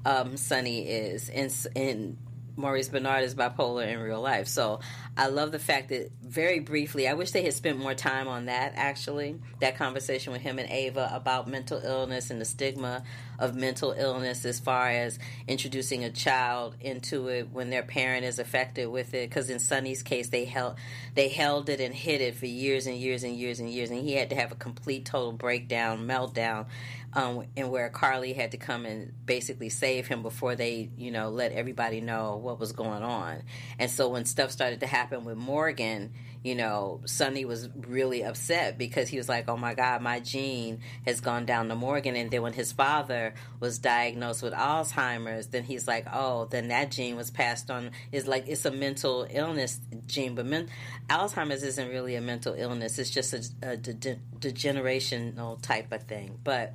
[0.05, 2.19] Um, Sonny is and and
[2.57, 4.49] Maurice Bernard is bipolar in real life.
[4.49, 4.81] So
[5.17, 8.47] I love the fact that very briefly, I wish they had spent more time on
[8.47, 13.05] that actually, that conversation with him and Ava about mental illness and the stigma
[13.39, 18.39] of mental illness as far as introducing a child into it when their parent is
[18.39, 19.29] affected with it.
[19.29, 20.77] Because in Sonny's case, they held
[21.15, 24.01] they held it and hid it for years and years and years and years, and
[24.01, 26.67] he had to have a complete total breakdown, meltdown,
[27.15, 31.31] um, and where Carly had to come and basically save him before they, you know,
[31.31, 33.43] let everybody know what was going on.
[33.79, 36.13] And so when stuff started to happen with Morgan,
[36.45, 40.81] you know, Sonny was really upset because he was like, "Oh my God, my gene
[41.07, 45.65] has gone down to Morgan." And then when his father was diagnosed with Alzheimer's, then
[45.65, 49.81] he's like, "Oh, then that gene was passed on." Is like it's a mental illness
[50.07, 50.69] gene, but men-
[51.09, 52.99] Alzheimer's isn't really a mental illness.
[52.99, 56.39] It's just a, a de- degenerational type of thing.
[56.45, 56.75] But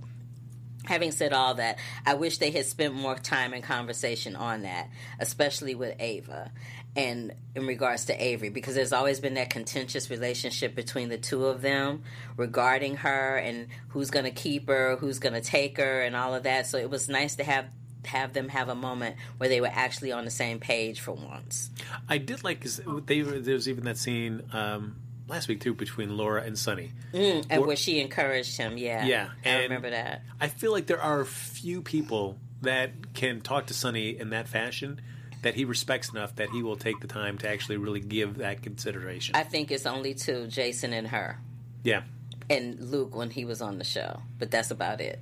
[0.86, 4.90] Having said all that, I wish they had spent more time and conversation on that,
[5.20, 6.52] especially with Ava
[6.96, 11.46] and in regards to Avery, because there's always been that contentious relationship between the two
[11.46, 12.04] of them
[12.36, 16.34] regarding her and who's going to keep her, who's going to take her, and all
[16.34, 16.66] of that.
[16.66, 17.66] So it was nice to have
[18.06, 21.70] have them have a moment where they were actually on the same page for once.
[22.08, 22.64] I did like
[23.06, 24.96] they was even that scene um,
[25.30, 26.92] last week too between Laura and Sonny.
[27.14, 27.46] Mm.
[27.50, 30.24] And Or- where she encouraged him, yeah, Yeah, I remember that.
[30.42, 35.00] I feel like there are few people that can talk to Sonny in that fashion
[35.42, 38.62] that he respects enough that he will take the time to actually really give that
[38.62, 39.36] consideration.
[39.36, 41.40] I think it's only two, Jason and her,
[41.84, 42.02] yeah.
[42.50, 45.20] and Luke when he was on the show, but that's about it.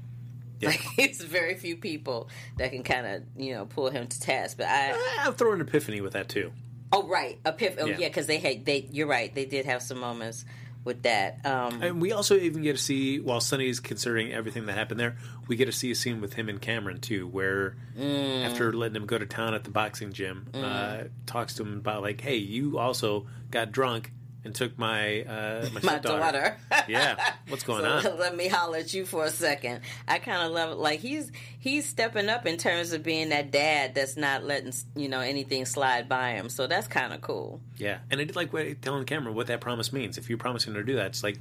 [0.60, 0.70] Yeah.
[0.70, 4.58] Like it's very few people that can kind of you know pull him to task.
[4.58, 6.52] But I I'll throw an Epiphany with that too.
[6.92, 7.98] Oh right, Epiph- oh Yeah.
[8.00, 10.46] yeah, because they had they you're right they did have some moments
[10.84, 11.46] with that.
[11.46, 15.18] Um, And we also even get to see, while Sonny's considering everything that happened there,
[15.48, 18.46] we get to see a scene with him and Cameron too, where Mm.
[18.46, 22.04] after letting him go to town at the boxing gym, uh, talks to him about
[22.04, 24.12] like, "Hey, you also got drunk
[24.48, 26.58] and took my uh, my, my stepdaughter." daughter.
[26.88, 28.18] yeah, what's going So on?
[28.20, 29.82] Let me holler at you for a second.
[30.08, 30.78] I kind of love it.
[30.78, 35.10] Like he's he's stepping up in terms of being that dad that's not letting you
[35.10, 36.50] know anything slide by him.
[36.50, 37.62] So that's kind of cool.
[37.78, 40.18] Yeah, and I did like telling Cameron what that promise means.
[40.18, 41.38] If you're promising to do that, it's like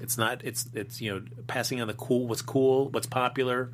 [0.00, 3.70] it's not it's it's you know passing on the cool, what's cool, what's popular,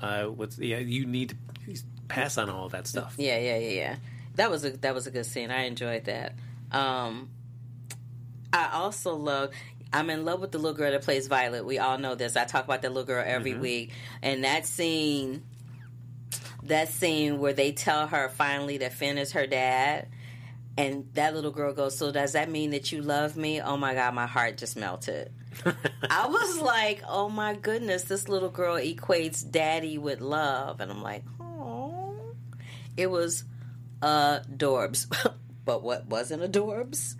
[0.00, 0.78] uh, what's yeah.
[0.78, 3.14] You need to pass on all that stuff.
[3.18, 3.96] Yeah, yeah, yeah, yeah.
[4.36, 5.50] That was a that was a good scene.
[5.50, 6.34] I enjoyed that.
[6.72, 7.30] Um,
[8.52, 9.50] I also love.
[9.92, 11.64] I'm in love with the little girl that plays Violet.
[11.64, 12.36] We all know this.
[12.36, 13.60] I talk about that little girl every mm-hmm.
[13.60, 15.44] week, and that scene,
[16.64, 20.08] that scene where they tell her finally that Finn is her dad,
[20.76, 23.94] and that little girl goes, "So does that mean that you love me?" Oh my
[23.94, 25.32] god, my heart just melted.
[26.10, 31.02] I was like, "Oh my goodness, this little girl equates daddy with love," and I'm
[31.02, 31.46] like, "Oh."
[32.96, 33.44] It was
[34.00, 35.06] adorbs.
[35.64, 37.16] but what wasn't adorbs?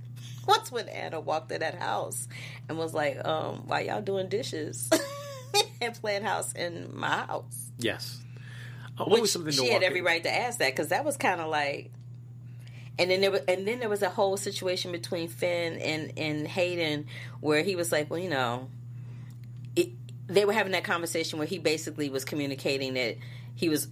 [0.46, 2.26] What's when Anna walked in that house
[2.68, 4.88] and was like, um, why y'all doing dishes
[5.80, 7.70] and playing house in my house?
[7.78, 8.22] Yes.
[8.98, 11.16] Uh, what was something she had every in- right to ask that because that was
[11.16, 11.90] kind of like
[12.98, 16.46] and then there was and then there was a whole situation between Finn and and
[16.48, 17.06] Hayden
[17.40, 18.68] where he was like, well, you know,
[19.74, 19.90] it,
[20.26, 23.16] they were having that conversation where he basically was communicating that
[23.54, 23.88] he was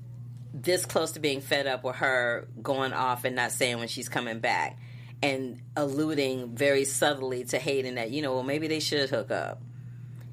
[0.54, 4.08] this close to being fed up with her going off and not saying when she's
[4.08, 4.78] coming back
[5.24, 9.60] and alluding very subtly to Hayden that you know well maybe they should hook up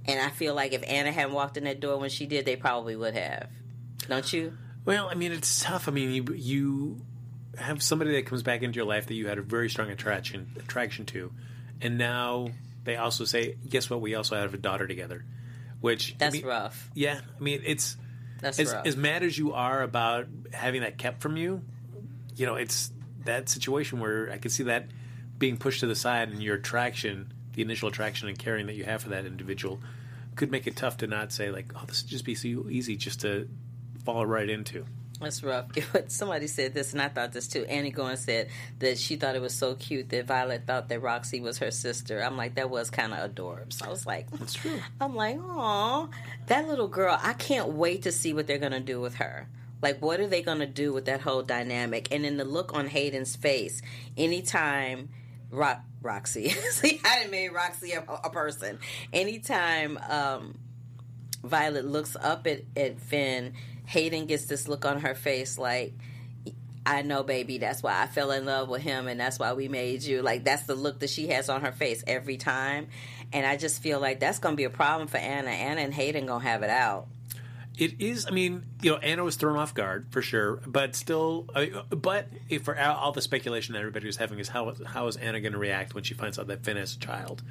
[0.05, 2.55] and I feel like if Anna hadn't walked in that door when she did they
[2.55, 3.49] probably would have
[4.07, 5.87] don't you Well, I mean, it's tough.
[5.87, 7.01] I mean, you, you
[7.57, 10.51] have somebody that comes back into your life that you had a very strong attraction
[10.57, 11.31] attraction to,
[11.81, 12.47] and now
[12.83, 14.01] they also say, "Guess what?
[14.01, 15.23] We also have a daughter together,"
[15.81, 17.95] which I that's mean, rough Yeah, I mean, it's
[18.39, 21.61] that's as, rough as mad as you are about having that kept from you.
[22.35, 22.91] You know, it's
[23.25, 24.87] that situation where I could see that
[25.37, 28.83] being pushed to the side, and your attraction, the initial attraction and caring that you
[28.83, 29.79] have for that individual,
[30.35, 32.95] could make it tough to not say like, "Oh, this would just be so easy
[32.95, 33.49] just to
[34.05, 34.85] fall right into."
[35.21, 35.67] That's rough.
[36.07, 37.63] Somebody said this, and I thought this too.
[37.65, 41.39] Annie Goins said that she thought it was so cute that Violet thought that Roxy
[41.39, 42.23] was her sister.
[42.23, 43.71] I'm like, that was kind of adorable.
[43.71, 44.79] So I was like, That's true.
[44.99, 46.09] I'm like, oh,
[46.47, 47.17] that little girl.
[47.21, 49.47] I can't wait to see what they're gonna do with her.
[49.81, 52.07] Like, what are they gonna do with that whole dynamic?
[52.11, 53.81] And then the look on Hayden's face,
[54.17, 55.09] anytime
[55.49, 58.79] Ro- Roxy, see, I didn't make Roxy a, a person.
[59.11, 60.57] Anytime um,
[61.43, 63.53] Violet looks up at, at Finn,
[63.87, 65.93] Hayden gets this look on her face like,
[66.85, 69.67] I know, baby, that's why I fell in love with him and that's why we
[69.67, 70.21] made you.
[70.21, 72.87] Like, that's the look that she has on her face every time.
[73.33, 75.51] And I just feel like that's going to be a problem for Anna.
[75.51, 77.07] Anna and Hayden going to have it out.
[77.77, 78.25] It is.
[78.27, 81.47] I mean, you know, Anna was thrown off guard for sure, but still.
[81.55, 85.15] I, but if for all, the speculation that everybody was having is how how is
[85.15, 87.41] Anna going to react when she finds out that Finn has a child?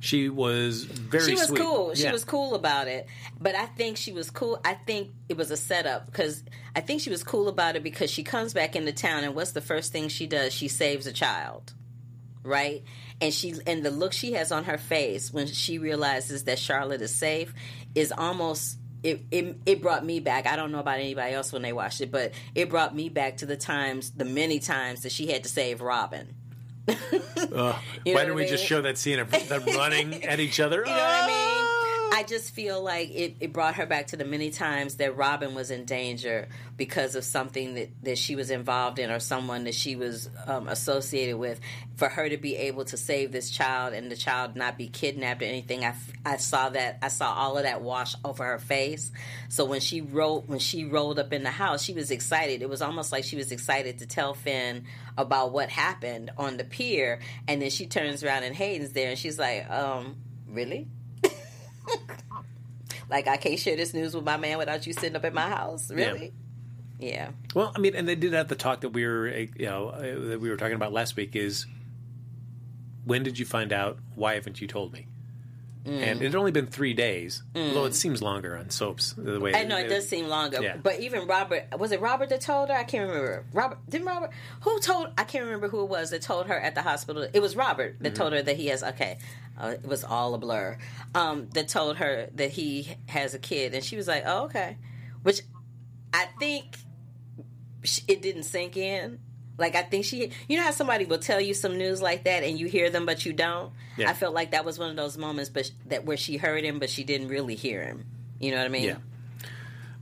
[0.00, 1.24] She was very.
[1.24, 1.60] she was sweet.
[1.60, 1.94] cool.
[1.94, 2.12] She Yeah.
[2.12, 3.08] was cool about it.
[3.40, 4.60] But I think she was cool.
[4.64, 6.42] I think it was a setup because
[6.74, 9.52] I think she was cool about it because she comes back into town and what's
[9.52, 10.52] the first thing she does?
[10.52, 11.74] She saves a child.
[12.44, 12.84] Right?
[13.20, 17.02] And she and the look she has on her face when she realizes that Charlotte
[17.02, 17.52] is safe
[17.94, 20.46] is almost it, it it brought me back.
[20.46, 23.38] I don't know about anybody else when they watched it, but it brought me back
[23.38, 26.34] to the times, the many times that she had to save Robin.
[27.50, 30.78] Know Why didn't I we just show that scene of them running at each other?
[30.86, 31.36] You know what I mean?
[31.36, 35.16] Oh, I just feel like it, it brought her back to the many times that
[35.16, 39.64] Robin was in danger because of something that, that she was involved in or someone
[39.64, 41.60] that she was um, associated with.
[41.96, 45.42] For her to be able to save this child and the child not be kidnapped
[45.42, 45.94] or anything, I,
[46.24, 49.12] I saw that I saw all of that wash over her face.
[49.48, 52.62] So when she wrote when she rolled up in the house, she was excited.
[52.62, 54.84] It was almost like she was excited to tell Finn
[55.16, 59.18] about what happened on the pier, and then she turns around and Hayden's there, and
[59.18, 60.16] she's like, um,
[60.48, 60.88] really?
[63.10, 65.48] like I can't share this news with my man without you sitting up at my
[65.48, 65.90] house.
[65.90, 66.32] Really?
[66.98, 67.30] Yeah.
[67.54, 69.88] Well, I mean, and they did have the talk that we were, uh, you know,
[69.88, 71.36] uh, that we were talking about last week.
[71.36, 71.66] Is
[73.04, 73.98] when did you find out?
[74.14, 75.06] Why haven't you told me?
[75.84, 76.02] Mm.
[76.02, 79.14] And it's only been three days, although it seems longer on soaps.
[79.16, 80.76] The way I know it does seem longer, Yeah.
[80.76, 82.74] but even Robert was it Robert that told her?
[82.74, 83.46] I can't remember.
[83.54, 84.30] Robert didn't Robert
[84.62, 85.10] who told?
[85.16, 87.26] I can't remember who it was that told her at the hospital.
[87.32, 88.16] It was Robert that Mm-hmm.
[88.20, 88.82] told her that he has.
[88.82, 89.18] Okay,
[89.58, 90.78] uh, it was all a blur.
[91.14, 94.76] Um, that told her that he has a kid, and she was like, "Oh, okay,"
[95.22, 95.42] which
[96.12, 96.76] I think
[98.06, 99.18] it didn't sink in.
[99.56, 102.44] Like I think she, you know how somebody will tell you some news like that
[102.44, 103.72] and you hear them but you don't.
[103.96, 104.08] Yeah.
[104.08, 106.78] I felt like that was one of those moments, but that where she heard him
[106.78, 108.06] but she didn't really hear him.
[108.38, 108.84] You know what I mean?
[108.84, 108.96] Yeah.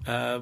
[0.06, 0.40] Uh,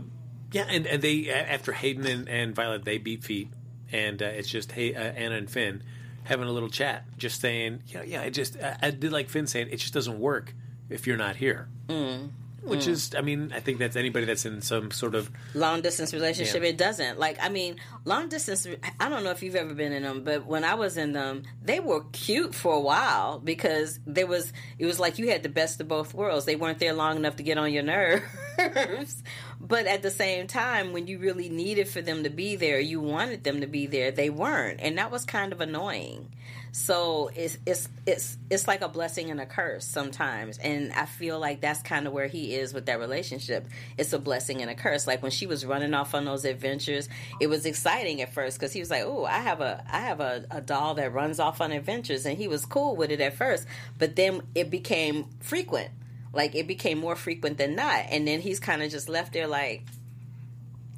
[0.50, 3.48] yeah, and, and they after Hayden and, and Violet they beat feet,
[3.92, 5.82] and uh, it's just hey uh, Anna and Finn
[6.24, 9.46] having a little chat, just saying, yeah, yeah, I just I, I did like Finn
[9.46, 10.54] saying it just doesn't work
[10.90, 11.68] if you're not here.
[11.88, 12.30] Mm.
[12.64, 12.92] Which hmm.
[12.92, 16.62] is, I mean, I think that's anybody that's in some sort of long distance relationship
[16.62, 16.70] Yeah.
[16.70, 17.18] it doesn't.
[17.18, 18.66] Like i mean long distance
[19.00, 21.42] i don't know if you've ever been in them but when i was in them
[21.62, 25.48] they were cute for a while because there was it was like you had the
[25.48, 26.44] best of both worlds.
[26.44, 29.22] They weren't there long enough to get on your nerves.
[29.60, 33.00] But at the same time when you really needed for them to be there you
[33.00, 34.80] wanted them to be there they weren't.
[34.80, 36.28] And that was kind of annoying
[36.74, 41.38] so it's it's it's it's like a blessing and a curse sometimes, and I feel
[41.38, 43.68] like that's kind of where he is with that relationship.
[43.96, 45.06] It's a blessing and a curse.
[45.06, 47.08] Like when she was running off on those adventures,
[47.40, 50.18] it was exciting at first because he was like, "Oh, I have a I have
[50.18, 53.34] a, a doll that runs off on adventures," and he was cool with it at
[53.34, 53.68] first.
[53.96, 55.90] But then it became frequent.
[56.32, 59.46] Like it became more frequent than not, and then he's kind of just left there
[59.46, 59.84] like,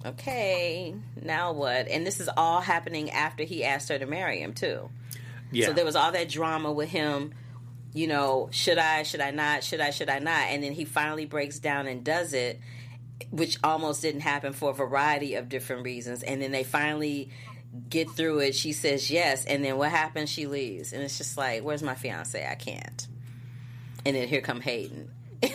[0.06, 1.86] okay, now what?
[1.86, 4.88] And this is all happening after he asked her to marry him too.
[5.50, 5.66] Yeah.
[5.66, 7.34] So there was all that drama with him.
[7.92, 9.02] You know, should I?
[9.04, 9.64] Should I not?
[9.64, 9.90] Should I?
[9.90, 10.48] Should I not?
[10.48, 12.60] And then he finally breaks down and does it,
[13.30, 16.22] which almost didn't happen for a variety of different reasons.
[16.22, 17.30] And then they finally
[17.88, 18.54] get through it.
[18.54, 20.30] She says yes, and then what happens?
[20.30, 22.46] She leaves, and it's just like, where's my fiance?
[22.46, 23.06] I can't.
[24.04, 25.10] And then here come Hayden.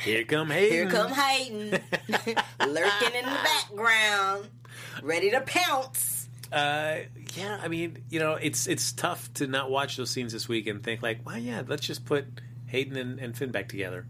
[0.00, 0.72] Here come Hayden.
[0.72, 4.48] Here come Hayden, lurking in the background,
[5.02, 6.28] ready to pounce.
[6.52, 6.96] Uh,
[7.36, 10.66] yeah, I mean, you know, it's it's tough to not watch those scenes this week
[10.66, 12.26] and think like, well, yeah, let's just put
[12.66, 14.06] Hayden and, and Finn back together.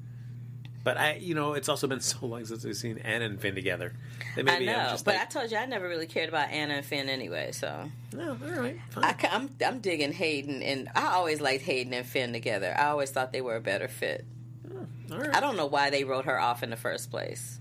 [0.85, 3.57] But I, you know, it's also been so long since we've seen Anna and Finn
[3.57, 3.93] together.
[4.37, 6.51] That I know, I'm just but like, I told you I never really cared about
[6.51, 7.51] Anna and Finn anyway.
[7.53, 9.05] So no, all right, fine.
[9.05, 12.73] I, am I'm digging Hayden, and I always liked Hayden and Finn together.
[12.79, 14.25] I always thought they were a better fit.
[14.67, 15.35] Hmm, all right.
[15.35, 17.59] I don't know why they wrote her off in the first place.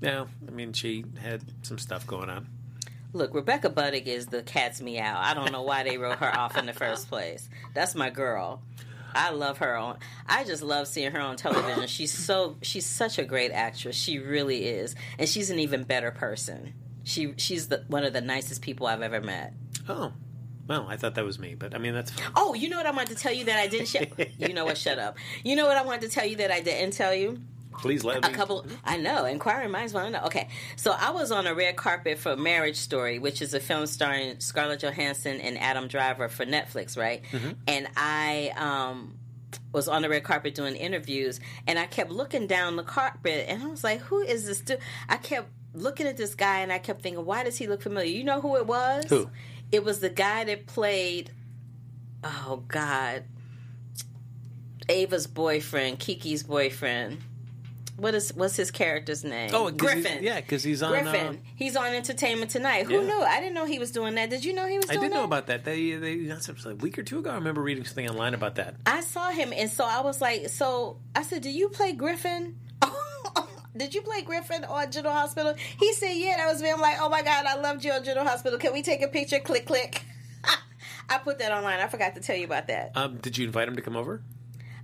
[0.00, 2.48] No, I mean, she had some stuff going on.
[3.16, 5.18] Look, Rebecca Budig is the cat's meow.
[5.18, 7.48] I don't know why they wrote her off in the first place.
[7.72, 8.60] That's my girl.
[9.14, 9.98] I love her on.
[10.28, 11.86] I just love seeing her on television.
[11.86, 13.96] She's so she's such a great actress.
[13.96, 16.74] She really is, and she's an even better person.
[17.04, 19.54] She she's the, one of the nicest people I've ever met.
[19.88, 20.12] Oh,
[20.68, 22.30] well, I thought that was me, but I mean, that's fine.
[22.36, 24.08] Oh, you know what I wanted to tell you that I didn't share?
[24.38, 24.76] you know what?
[24.76, 25.16] Shut up.
[25.42, 27.40] You know what I wanted to tell you that I didn't tell you?
[27.78, 28.36] Please let me A me.
[28.36, 29.24] couple, I know.
[29.24, 30.26] Inquiring minds want to know.
[30.26, 33.86] Okay, so I was on a red carpet for Marriage Story, which is a film
[33.86, 37.22] starring Scarlett Johansson and Adam Driver for Netflix, right?
[37.66, 39.18] And I um,
[39.72, 43.62] was on the red carpet doing interviews, and I kept looking down the carpet, and
[43.62, 46.78] I was like, "Who is this dude?" I kept looking at this guy, and I
[46.78, 49.04] kept thinking, "Why does he look familiar?" You know who it was?
[49.06, 49.30] Who?
[49.70, 51.30] It was the guy that played.
[52.24, 53.24] Oh God,
[54.88, 57.18] Ava's boyfriend, Kiki's boyfriend.
[57.96, 59.50] What is what's his character's name?
[59.54, 60.22] Oh, Griffin.
[60.22, 60.90] yeah, because he's on.
[60.92, 61.26] Griffin.
[61.26, 62.84] Uh, He's on Entertainment Tonight.
[62.86, 63.00] Who Yeah.
[63.06, 63.20] knew?
[63.22, 64.28] I didn't know he was doing that.
[64.28, 64.92] Did you know he was doing that?
[64.92, 65.24] I doing did know that?
[65.24, 65.64] about that.
[65.64, 67.30] They, they, that's a week or two ago.
[67.30, 68.74] I remember reading something online about that.
[68.84, 72.56] I saw him, and so I was like, so I said, "Do you play Griffin?"
[73.76, 75.54] Did you play Griffin on General Hospital?
[75.78, 76.70] He said, "Yeah." That was me.
[76.70, 78.58] I'm like, "Oh my god, I loved you on General Hospital.
[78.58, 80.02] Can we take a picture?" Click, click.
[81.08, 81.80] I put that online.
[81.80, 82.92] I forgot to tell you about that.
[82.94, 84.22] Um, did you invite him to come over?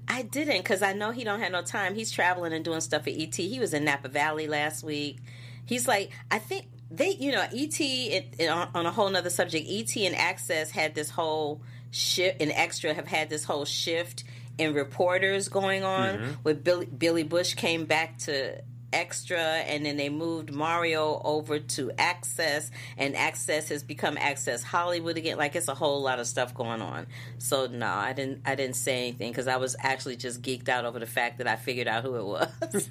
[0.08, 1.94] I didn't because I know he don't have no time.
[1.94, 3.34] He's traveling and doing stuff at ET.
[3.34, 5.18] He was in Napa Valley last week.
[5.64, 9.30] He's like, I think they, you know, ET it, it, on, on a whole nother
[9.30, 9.66] subject.
[9.68, 14.24] ET and Access had this whole shift, and Extra have had this whole shift
[14.58, 16.16] in reporters going on.
[16.16, 16.32] Mm-hmm.
[16.44, 18.60] With Billy, Billy Bush came back to
[18.92, 25.16] Extra, and then they moved Mario over to Access, and Access has become Access Hollywood
[25.16, 25.38] again.
[25.38, 27.06] Like it's a whole lot of stuff going on.
[27.38, 28.42] So no, I didn't.
[28.44, 31.46] I didn't say anything because I was actually just geeked out over the fact that
[31.46, 32.90] I figured out who it was,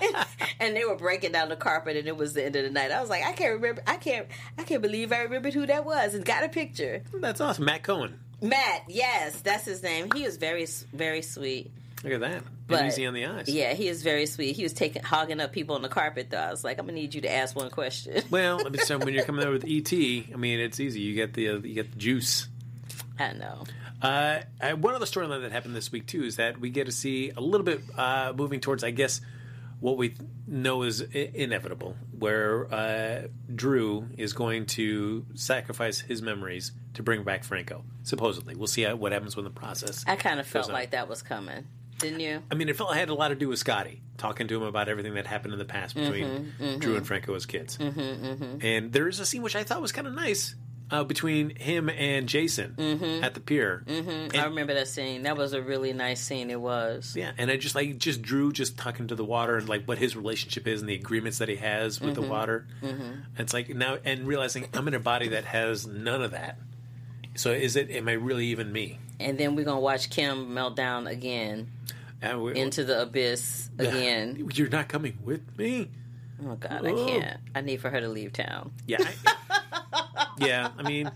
[0.60, 2.90] and they were breaking down the carpet, and it was the end of the night.
[2.90, 3.82] I was like, I can't remember.
[3.86, 4.26] I can't.
[4.58, 7.02] I can't believe I remembered who that was, and got a picture.
[7.14, 7.64] That's awesome.
[7.64, 8.20] Matt Cohen.
[8.42, 10.10] Matt, yes, that's his name.
[10.14, 11.70] He was very, very sweet.
[12.04, 12.42] Look at that.
[12.66, 13.48] But- and easy on the eyes.
[13.48, 14.54] Yeah, he is very sweet.
[14.56, 16.38] He was taking hogging up people on the carpet though.
[16.38, 18.22] I was like, I'm gonna need you to ask one question.
[18.30, 21.00] Well, I mean, so when you're coming over with ET, I mean, it's easy.
[21.00, 22.48] You get the uh, you get the juice.
[23.18, 23.64] I know.
[24.02, 26.92] Uh, uh, one other storyline that happened this week too is that we get to
[26.92, 29.22] see a little bit uh, moving towards, I guess,
[29.80, 30.14] what we
[30.46, 37.24] know is I- inevitable, where uh, Drew is going to sacrifice his memories to bring
[37.24, 37.84] back Franco.
[38.02, 40.04] Supposedly, we'll see how, what happens when the process.
[40.06, 41.66] I kind of felt like that was coming,
[41.98, 42.42] didn't you?
[42.50, 44.62] I mean, it felt it had a lot to do with Scotty talking to him
[44.62, 46.78] about everything that happened in the past mm-hmm, between mm-hmm.
[46.78, 47.78] Drew and Franco as kids.
[47.78, 50.54] Mm-hmm, and there is a scene which I thought was kind of nice
[50.90, 52.78] uh, between him and Jason
[53.22, 53.82] at the pier.
[53.88, 55.22] I remember that scene.
[55.22, 56.50] That was a really nice scene.
[56.50, 57.14] It was.
[57.16, 59.98] Yeah, and I just like just Drew just talking to the water and like what
[59.98, 62.66] his relationship is and the agreements that he has with the water.
[62.82, 66.58] And it's like now and realizing I'm in a body that has none of that.
[67.36, 67.90] So is it?
[67.90, 68.98] Am I really even me?
[69.20, 71.68] And then we're gonna watch Kim melt down again
[72.22, 74.48] And we- into the abyss again.
[74.54, 75.90] You're not coming with me.
[76.46, 77.40] Oh God, I can't.
[77.54, 78.72] I need for her to leave town.
[78.86, 78.98] Yeah.
[79.00, 81.10] I, yeah, I mean,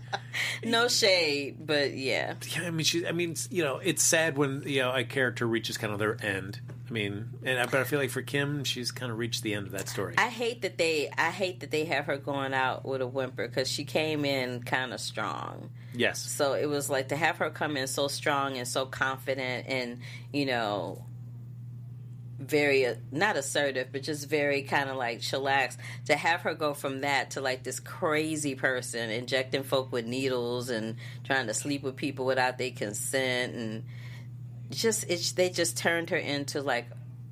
[0.63, 2.33] No shade, but yeah.
[2.55, 3.05] yeah, I mean, she.
[3.07, 6.17] I mean, you know, it's sad when you know a character reaches kind of their
[6.25, 6.59] end.
[6.91, 9.53] I mean, and I, but I feel like for Kim, she's kind of reached the
[9.53, 10.15] end of that story.
[10.17, 11.09] I hate that they.
[11.17, 14.61] I hate that they have her going out with a whimper because she came in
[14.63, 15.69] kind of strong.
[15.93, 19.67] yes, So it was like to have her come in so strong and so confident
[19.69, 19.99] and
[20.33, 21.05] you know
[22.37, 25.77] very uh, not assertive but just very kind of like chillax
[26.07, 30.71] to have her go from that to like this crazy person injecting folk with needles
[30.71, 33.83] and trying to sleep with people without their consent and
[34.71, 36.87] just it's they just turned her into like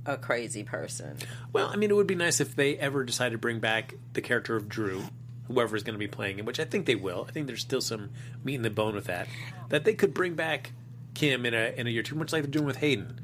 [0.05, 1.17] a crazy person
[1.53, 4.21] Well, I mean, it would be nice if they ever decided to bring back the
[4.21, 5.03] character of Drew,
[5.47, 7.25] whoever is going to be playing him, which I think they will.
[7.27, 8.11] I think there's still some
[8.43, 9.27] meat in the bone with that.
[9.69, 10.71] That they could bring back
[11.13, 13.19] Kim in a in a year too much like they're doing with Hayden.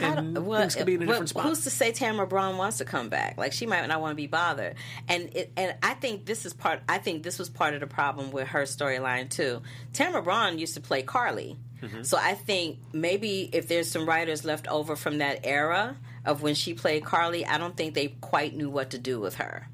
[0.00, 1.44] And well, things could be in a well, different spot.
[1.44, 3.36] Who's to say Tamara Braun wants to come back?
[3.36, 4.76] Like she might not want to be bothered.
[5.08, 6.80] And it, and I think this is part.
[6.88, 9.62] I think this was part of the problem with her storyline too.
[9.92, 12.02] Tamara Braun used to play Carly, Mm-hmm.
[12.02, 16.54] so I think maybe if there's some writers left over from that era of when
[16.54, 19.68] she played Carly, I don't think they quite knew what to do with her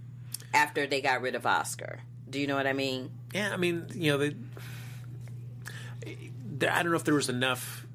[0.52, 2.00] after they got rid of Oscar.
[2.28, 3.10] Do you know what I mean?
[3.32, 4.34] Yeah, I mean, you know, they,
[6.44, 7.86] there, I don't know if there was enough.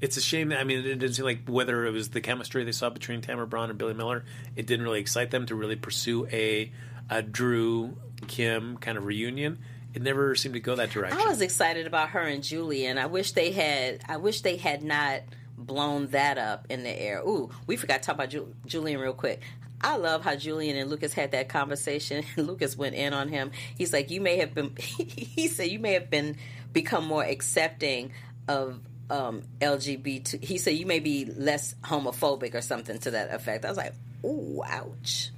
[0.00, 0.50] It's a shame.
[0.50, 3.20] that- I mean, it didn't seem like whether it was the chemistry they saw between
[3.22, 4.24] Tamara Braun and Billy Miller.
[4.54, 6.70] It didn't really excite them to really pursue a,
[7.10, 7.96] a Drew
[8.28, 9.58] Kim kind of reunion.
[9.96, 11.18] It never seemed to go that direction.
[11.18, 12.98] I was excited about her and Julian.
[12.98, 14.02] I wish they had.
[14.06, 15.22] I wish they had not
[15.56, 17.20] blown that up in the air.
[17.20, 19.40] Ooh, we forgot to talk about Ju- Julian real quick.
[19.80, 22.24] I love how Julian and Lucas had that conversation.
[22.36, 23.52] Lucas went in on him.
[23.78, 26.36] He's like, "You may have been," he said, "You may have been
[26.74, 28.12] become more accepting
[28.46, 28.78] of."
[29.08, 30.42] Um, LGBT.
[30.42, 33.64] He said you may be less homophobic or something to that effect.
[33.64, 33.94] I was like,
[34.24, 35.30] "Ooh, ouch!"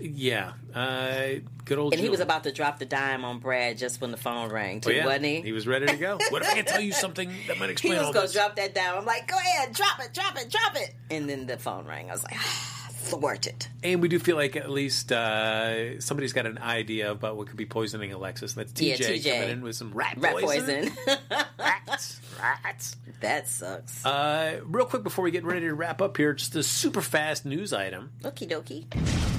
[0.00, 1.92] yeah, uh, good old.
[1.92, 4.80] And he was about to drop the dime on Brad just when the phone rang,
[4.80, 5.06] too, Oh, yeah.
[5.06, 5.40] wasn't he?
[5.42, 6.18] He was ready to go.
[6.30, 7.92] what if I can tell you something that might explain?
[7.94, 8.98] He explain was gonna drop that down.
[8.98, 10.94] I'm like, go ahead, drop it, drop it, drop it.
[11.10, 12.08] And then the phone rang.
[12.08, 13.66] I was like, ah, thwarted.
[13.82, 17.56] And we do feel like at least uh, somebody's got an idea about what could
[17.56, 18.54] be poisoning Alexis.
[18.54, 19.34] That's TJ, Yeah, TJ.
[19.34, 20.90] coming in with some rat, Rat poison.
[21.58, 22.96] rats, rats.
[23.20, 24.04] that sucks.
[24.04, 27.44] Uh, real quick before we get ready to wrap up here, just a super fast
[27.46, 29.37] news item, Okie dokie.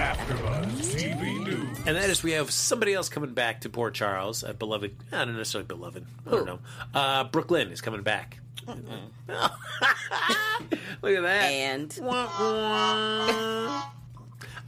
[0.00, 1.78] AfterBuzz TV News.
[1.86, 5.26] and that is we have somebody else coming back to Port Charles, a beloved, I
[5.26, 6.58] don't necessarily beloved, I don't know.
[6.94, 8.38] Uh, Brook Lynn is coming back.
[8.66, 8.78] Look
[9.28, 11.50] at that.
[11.50, 11.98] And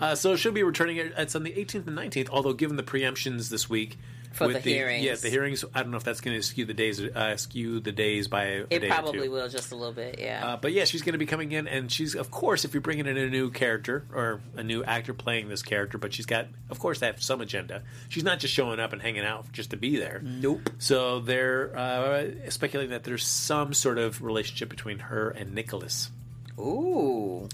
[0.00, 0.96] Uh, so she'll be returning.
[0.98, 2.28] It's on the 18th and 19th.
[2.30, 3.98] Although, given the preemptions this week
[4.32, 5.04] For with the hearings.
[5.04, 5.64] yeah, the hearings.
[5.74, 8.44] I don't know if that's going to skew the days, uh, skew the days by
[8.44, 9.30] a, it day probably or two.
[9.30, 10.46] will just a little bit, yeah.
[10.46, 12.80] Uh, but yeah, she's going to be coming in, and she's of course, if you're
[12.80, 16.46] bringing in a new character or a new actor playing this character, but she's got,
[16.70, 17.82] of course, they have some agenda.
[18.08, 20.20] She's not just showing up and hanging out just to be there.
[20.24, 20.70] Nope.
[20.78, 26.10] So they're uh, speculating that there's some sort of relationship between her and Nicholas,
[26.58, 27.48] Ooh.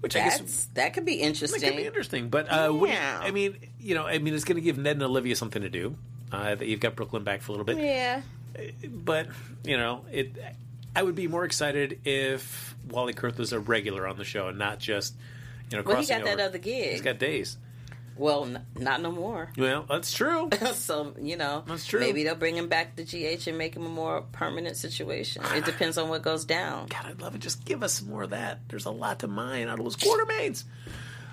[0.00, 1.60] which I guess that could be interesting.
[1.60, 1.70] That interesting.
[1.70, 4.56] could be interesting, but uh, what you- I mean, you know, I mean, it's going
[4.56, 5.96] to give Ned and Olivia something to do.
[6.30, 8.20] Uh, that you've got Brook Lynn back for a little bit, Yeah.
[8.86, 9.28] but
[9.64, 10.32] you know, it.
[10.96, 14.58] I would be more excited if Wally Kurth was a regular on the show and
[14.58, 15.14] not just
[15.70, 15.82] you know.
[15.84, 16.92] Well, he got that other gig.
[16.92, 17.56] He's got days.
[18.16, 19.52] Well, n- not no more.
[19.56, 20.50] Well, that's true.
[20.74, 22.00] so you know, That's true.
[22.00, 25.42] Maybe they'll bring him back to GH and make him a more permanent situation.
[25.54, 26.88] It depends on what goes down.
[26.88, 27.40] God, I'd love it.
[27.40, 28.58] Just give us some more of that.
[28.68, 30.64] There's a lot to mine out of those Quartermaines.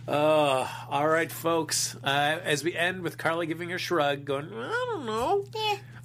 [0.08, 1.95] Uh, all right, folks.
[2.03, 5.45] Uh, as we end with Carly giving her shrug, going, I don't know.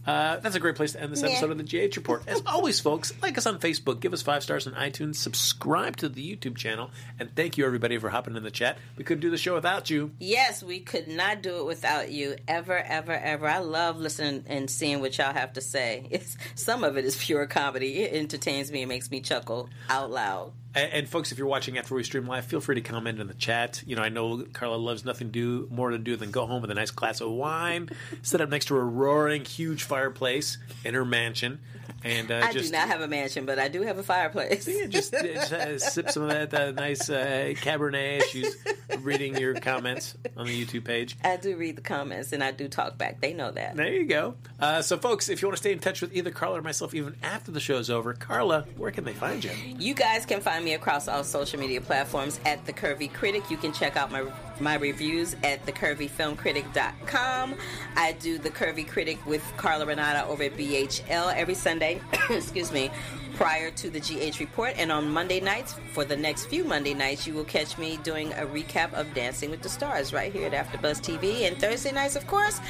[0.07, 2.23] Uh, that's a great place to end this episode of the GH Report.
[2.27, 6.09] As always, folks, like us on Facebook, give us five stars on iTunes, subscribe to
[6.09, 8.79] the YouTube channel, and thank you everybody for hopping in the chat.
[8.97, 10.13] We couldn't do the show without you.
[10.19, 13.47] Yes, we could not do it without you ever, ever, ever.
[13.47, 16.07] I love listening and seeing what y'all have to say.
[16.21, 18.01] It's some of it is pure comedy.
[18.01, 20.53] It entertains me and makes me chuckle out loud.
[20.75, 23.27] And, and folks, if you're watching after we stream live, feel free to comment in
[23.27, 23.83] the chat.
[23.87, 26.71] You know, I know Carla loves nothing do more to do than go home with
[26.71, 27.91] a nice glass of wine,
[28.23, 31.59] sit up next to a roaring, huge fireplace in her mansion,
[32.05, 34.67] and uh, I just do not have a mansion, but I do have a fireplace.
[34.69, 38.25] yeah, just, uh, just, uh, sip some of that uh, nice uh, Cabernet.
[38.25, 38.57] She's
[39.01, 41.17] reading your comments on the YouTube page.
[41.23, 43.21] I do read the comments and I do talk back.
[43.21, 43.77] They know that.
[43.77, 44.35] There you go.
[44.59, 46.95] Uh, so, folks, if you want to stay in touch with either Carla or myself,
[46.95, 49.51] even after the show's over, Carla, where can they find you?
[49.79, 53.51] You guys can find me across all social media platforms at The Curvy Critic.
[53.51, 54.25] You can check out my
[54.61, 57.55] my reviews at thecurvyfilmcritic.com.
[57.97, 62.01] I do The Curvy Critic with Carla Renata over at BHL every Sunday,
[62.31, 62.91] excuse me,
[63.35, 64.75] prior to the GH report.
[64.77, 68.33] And on Monday nights, for the next few Monday nights, you will catch me doing
[68.35, 71.47] a recap of Dancing with the Stars right here at AfterBuzz TV.
[71.47, 72.61] And Thursday nights, of course,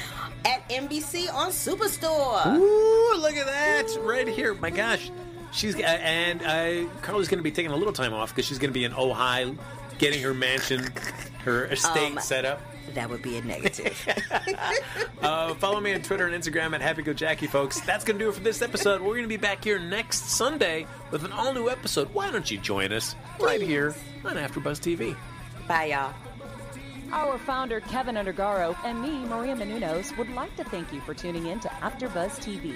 [0.45, 2.57] at NBC on Superstore.
[2.57, 4.53] Ooh, look at that right here.
[4.55, 5.11] My gosh,
[5.51, 8.69] she's and uh, Carla's going to be taking a little time off because she's going
[8.69, 9.57] to be in Ojai,
[9.97, 10.87] getting her mansion,
[11.45, 12.61] her estate Um, set up.
[12.93, 13.97] That would be a negative.
[15.21, 17.79] Uh, follow me on Twitter and Instagram at HappyGoJackie, folks.
[17.81, 19.01] That's going to do it for this episode.
[19.01, 22.11] We're going to be back here next Sunday with an all new episode.
[22.11, 23.93] Why don't you join us right here
[24.25, 25.15] on AfterBuzz TV?
[25.67, 26.13] Bye, y'all.
[27.11, 31.45] Our founder, Kevin Undergaro, and me, Maria Menounos, would like to thank you for tuning
[31.45, 32.75] in to AfterBuzz TV.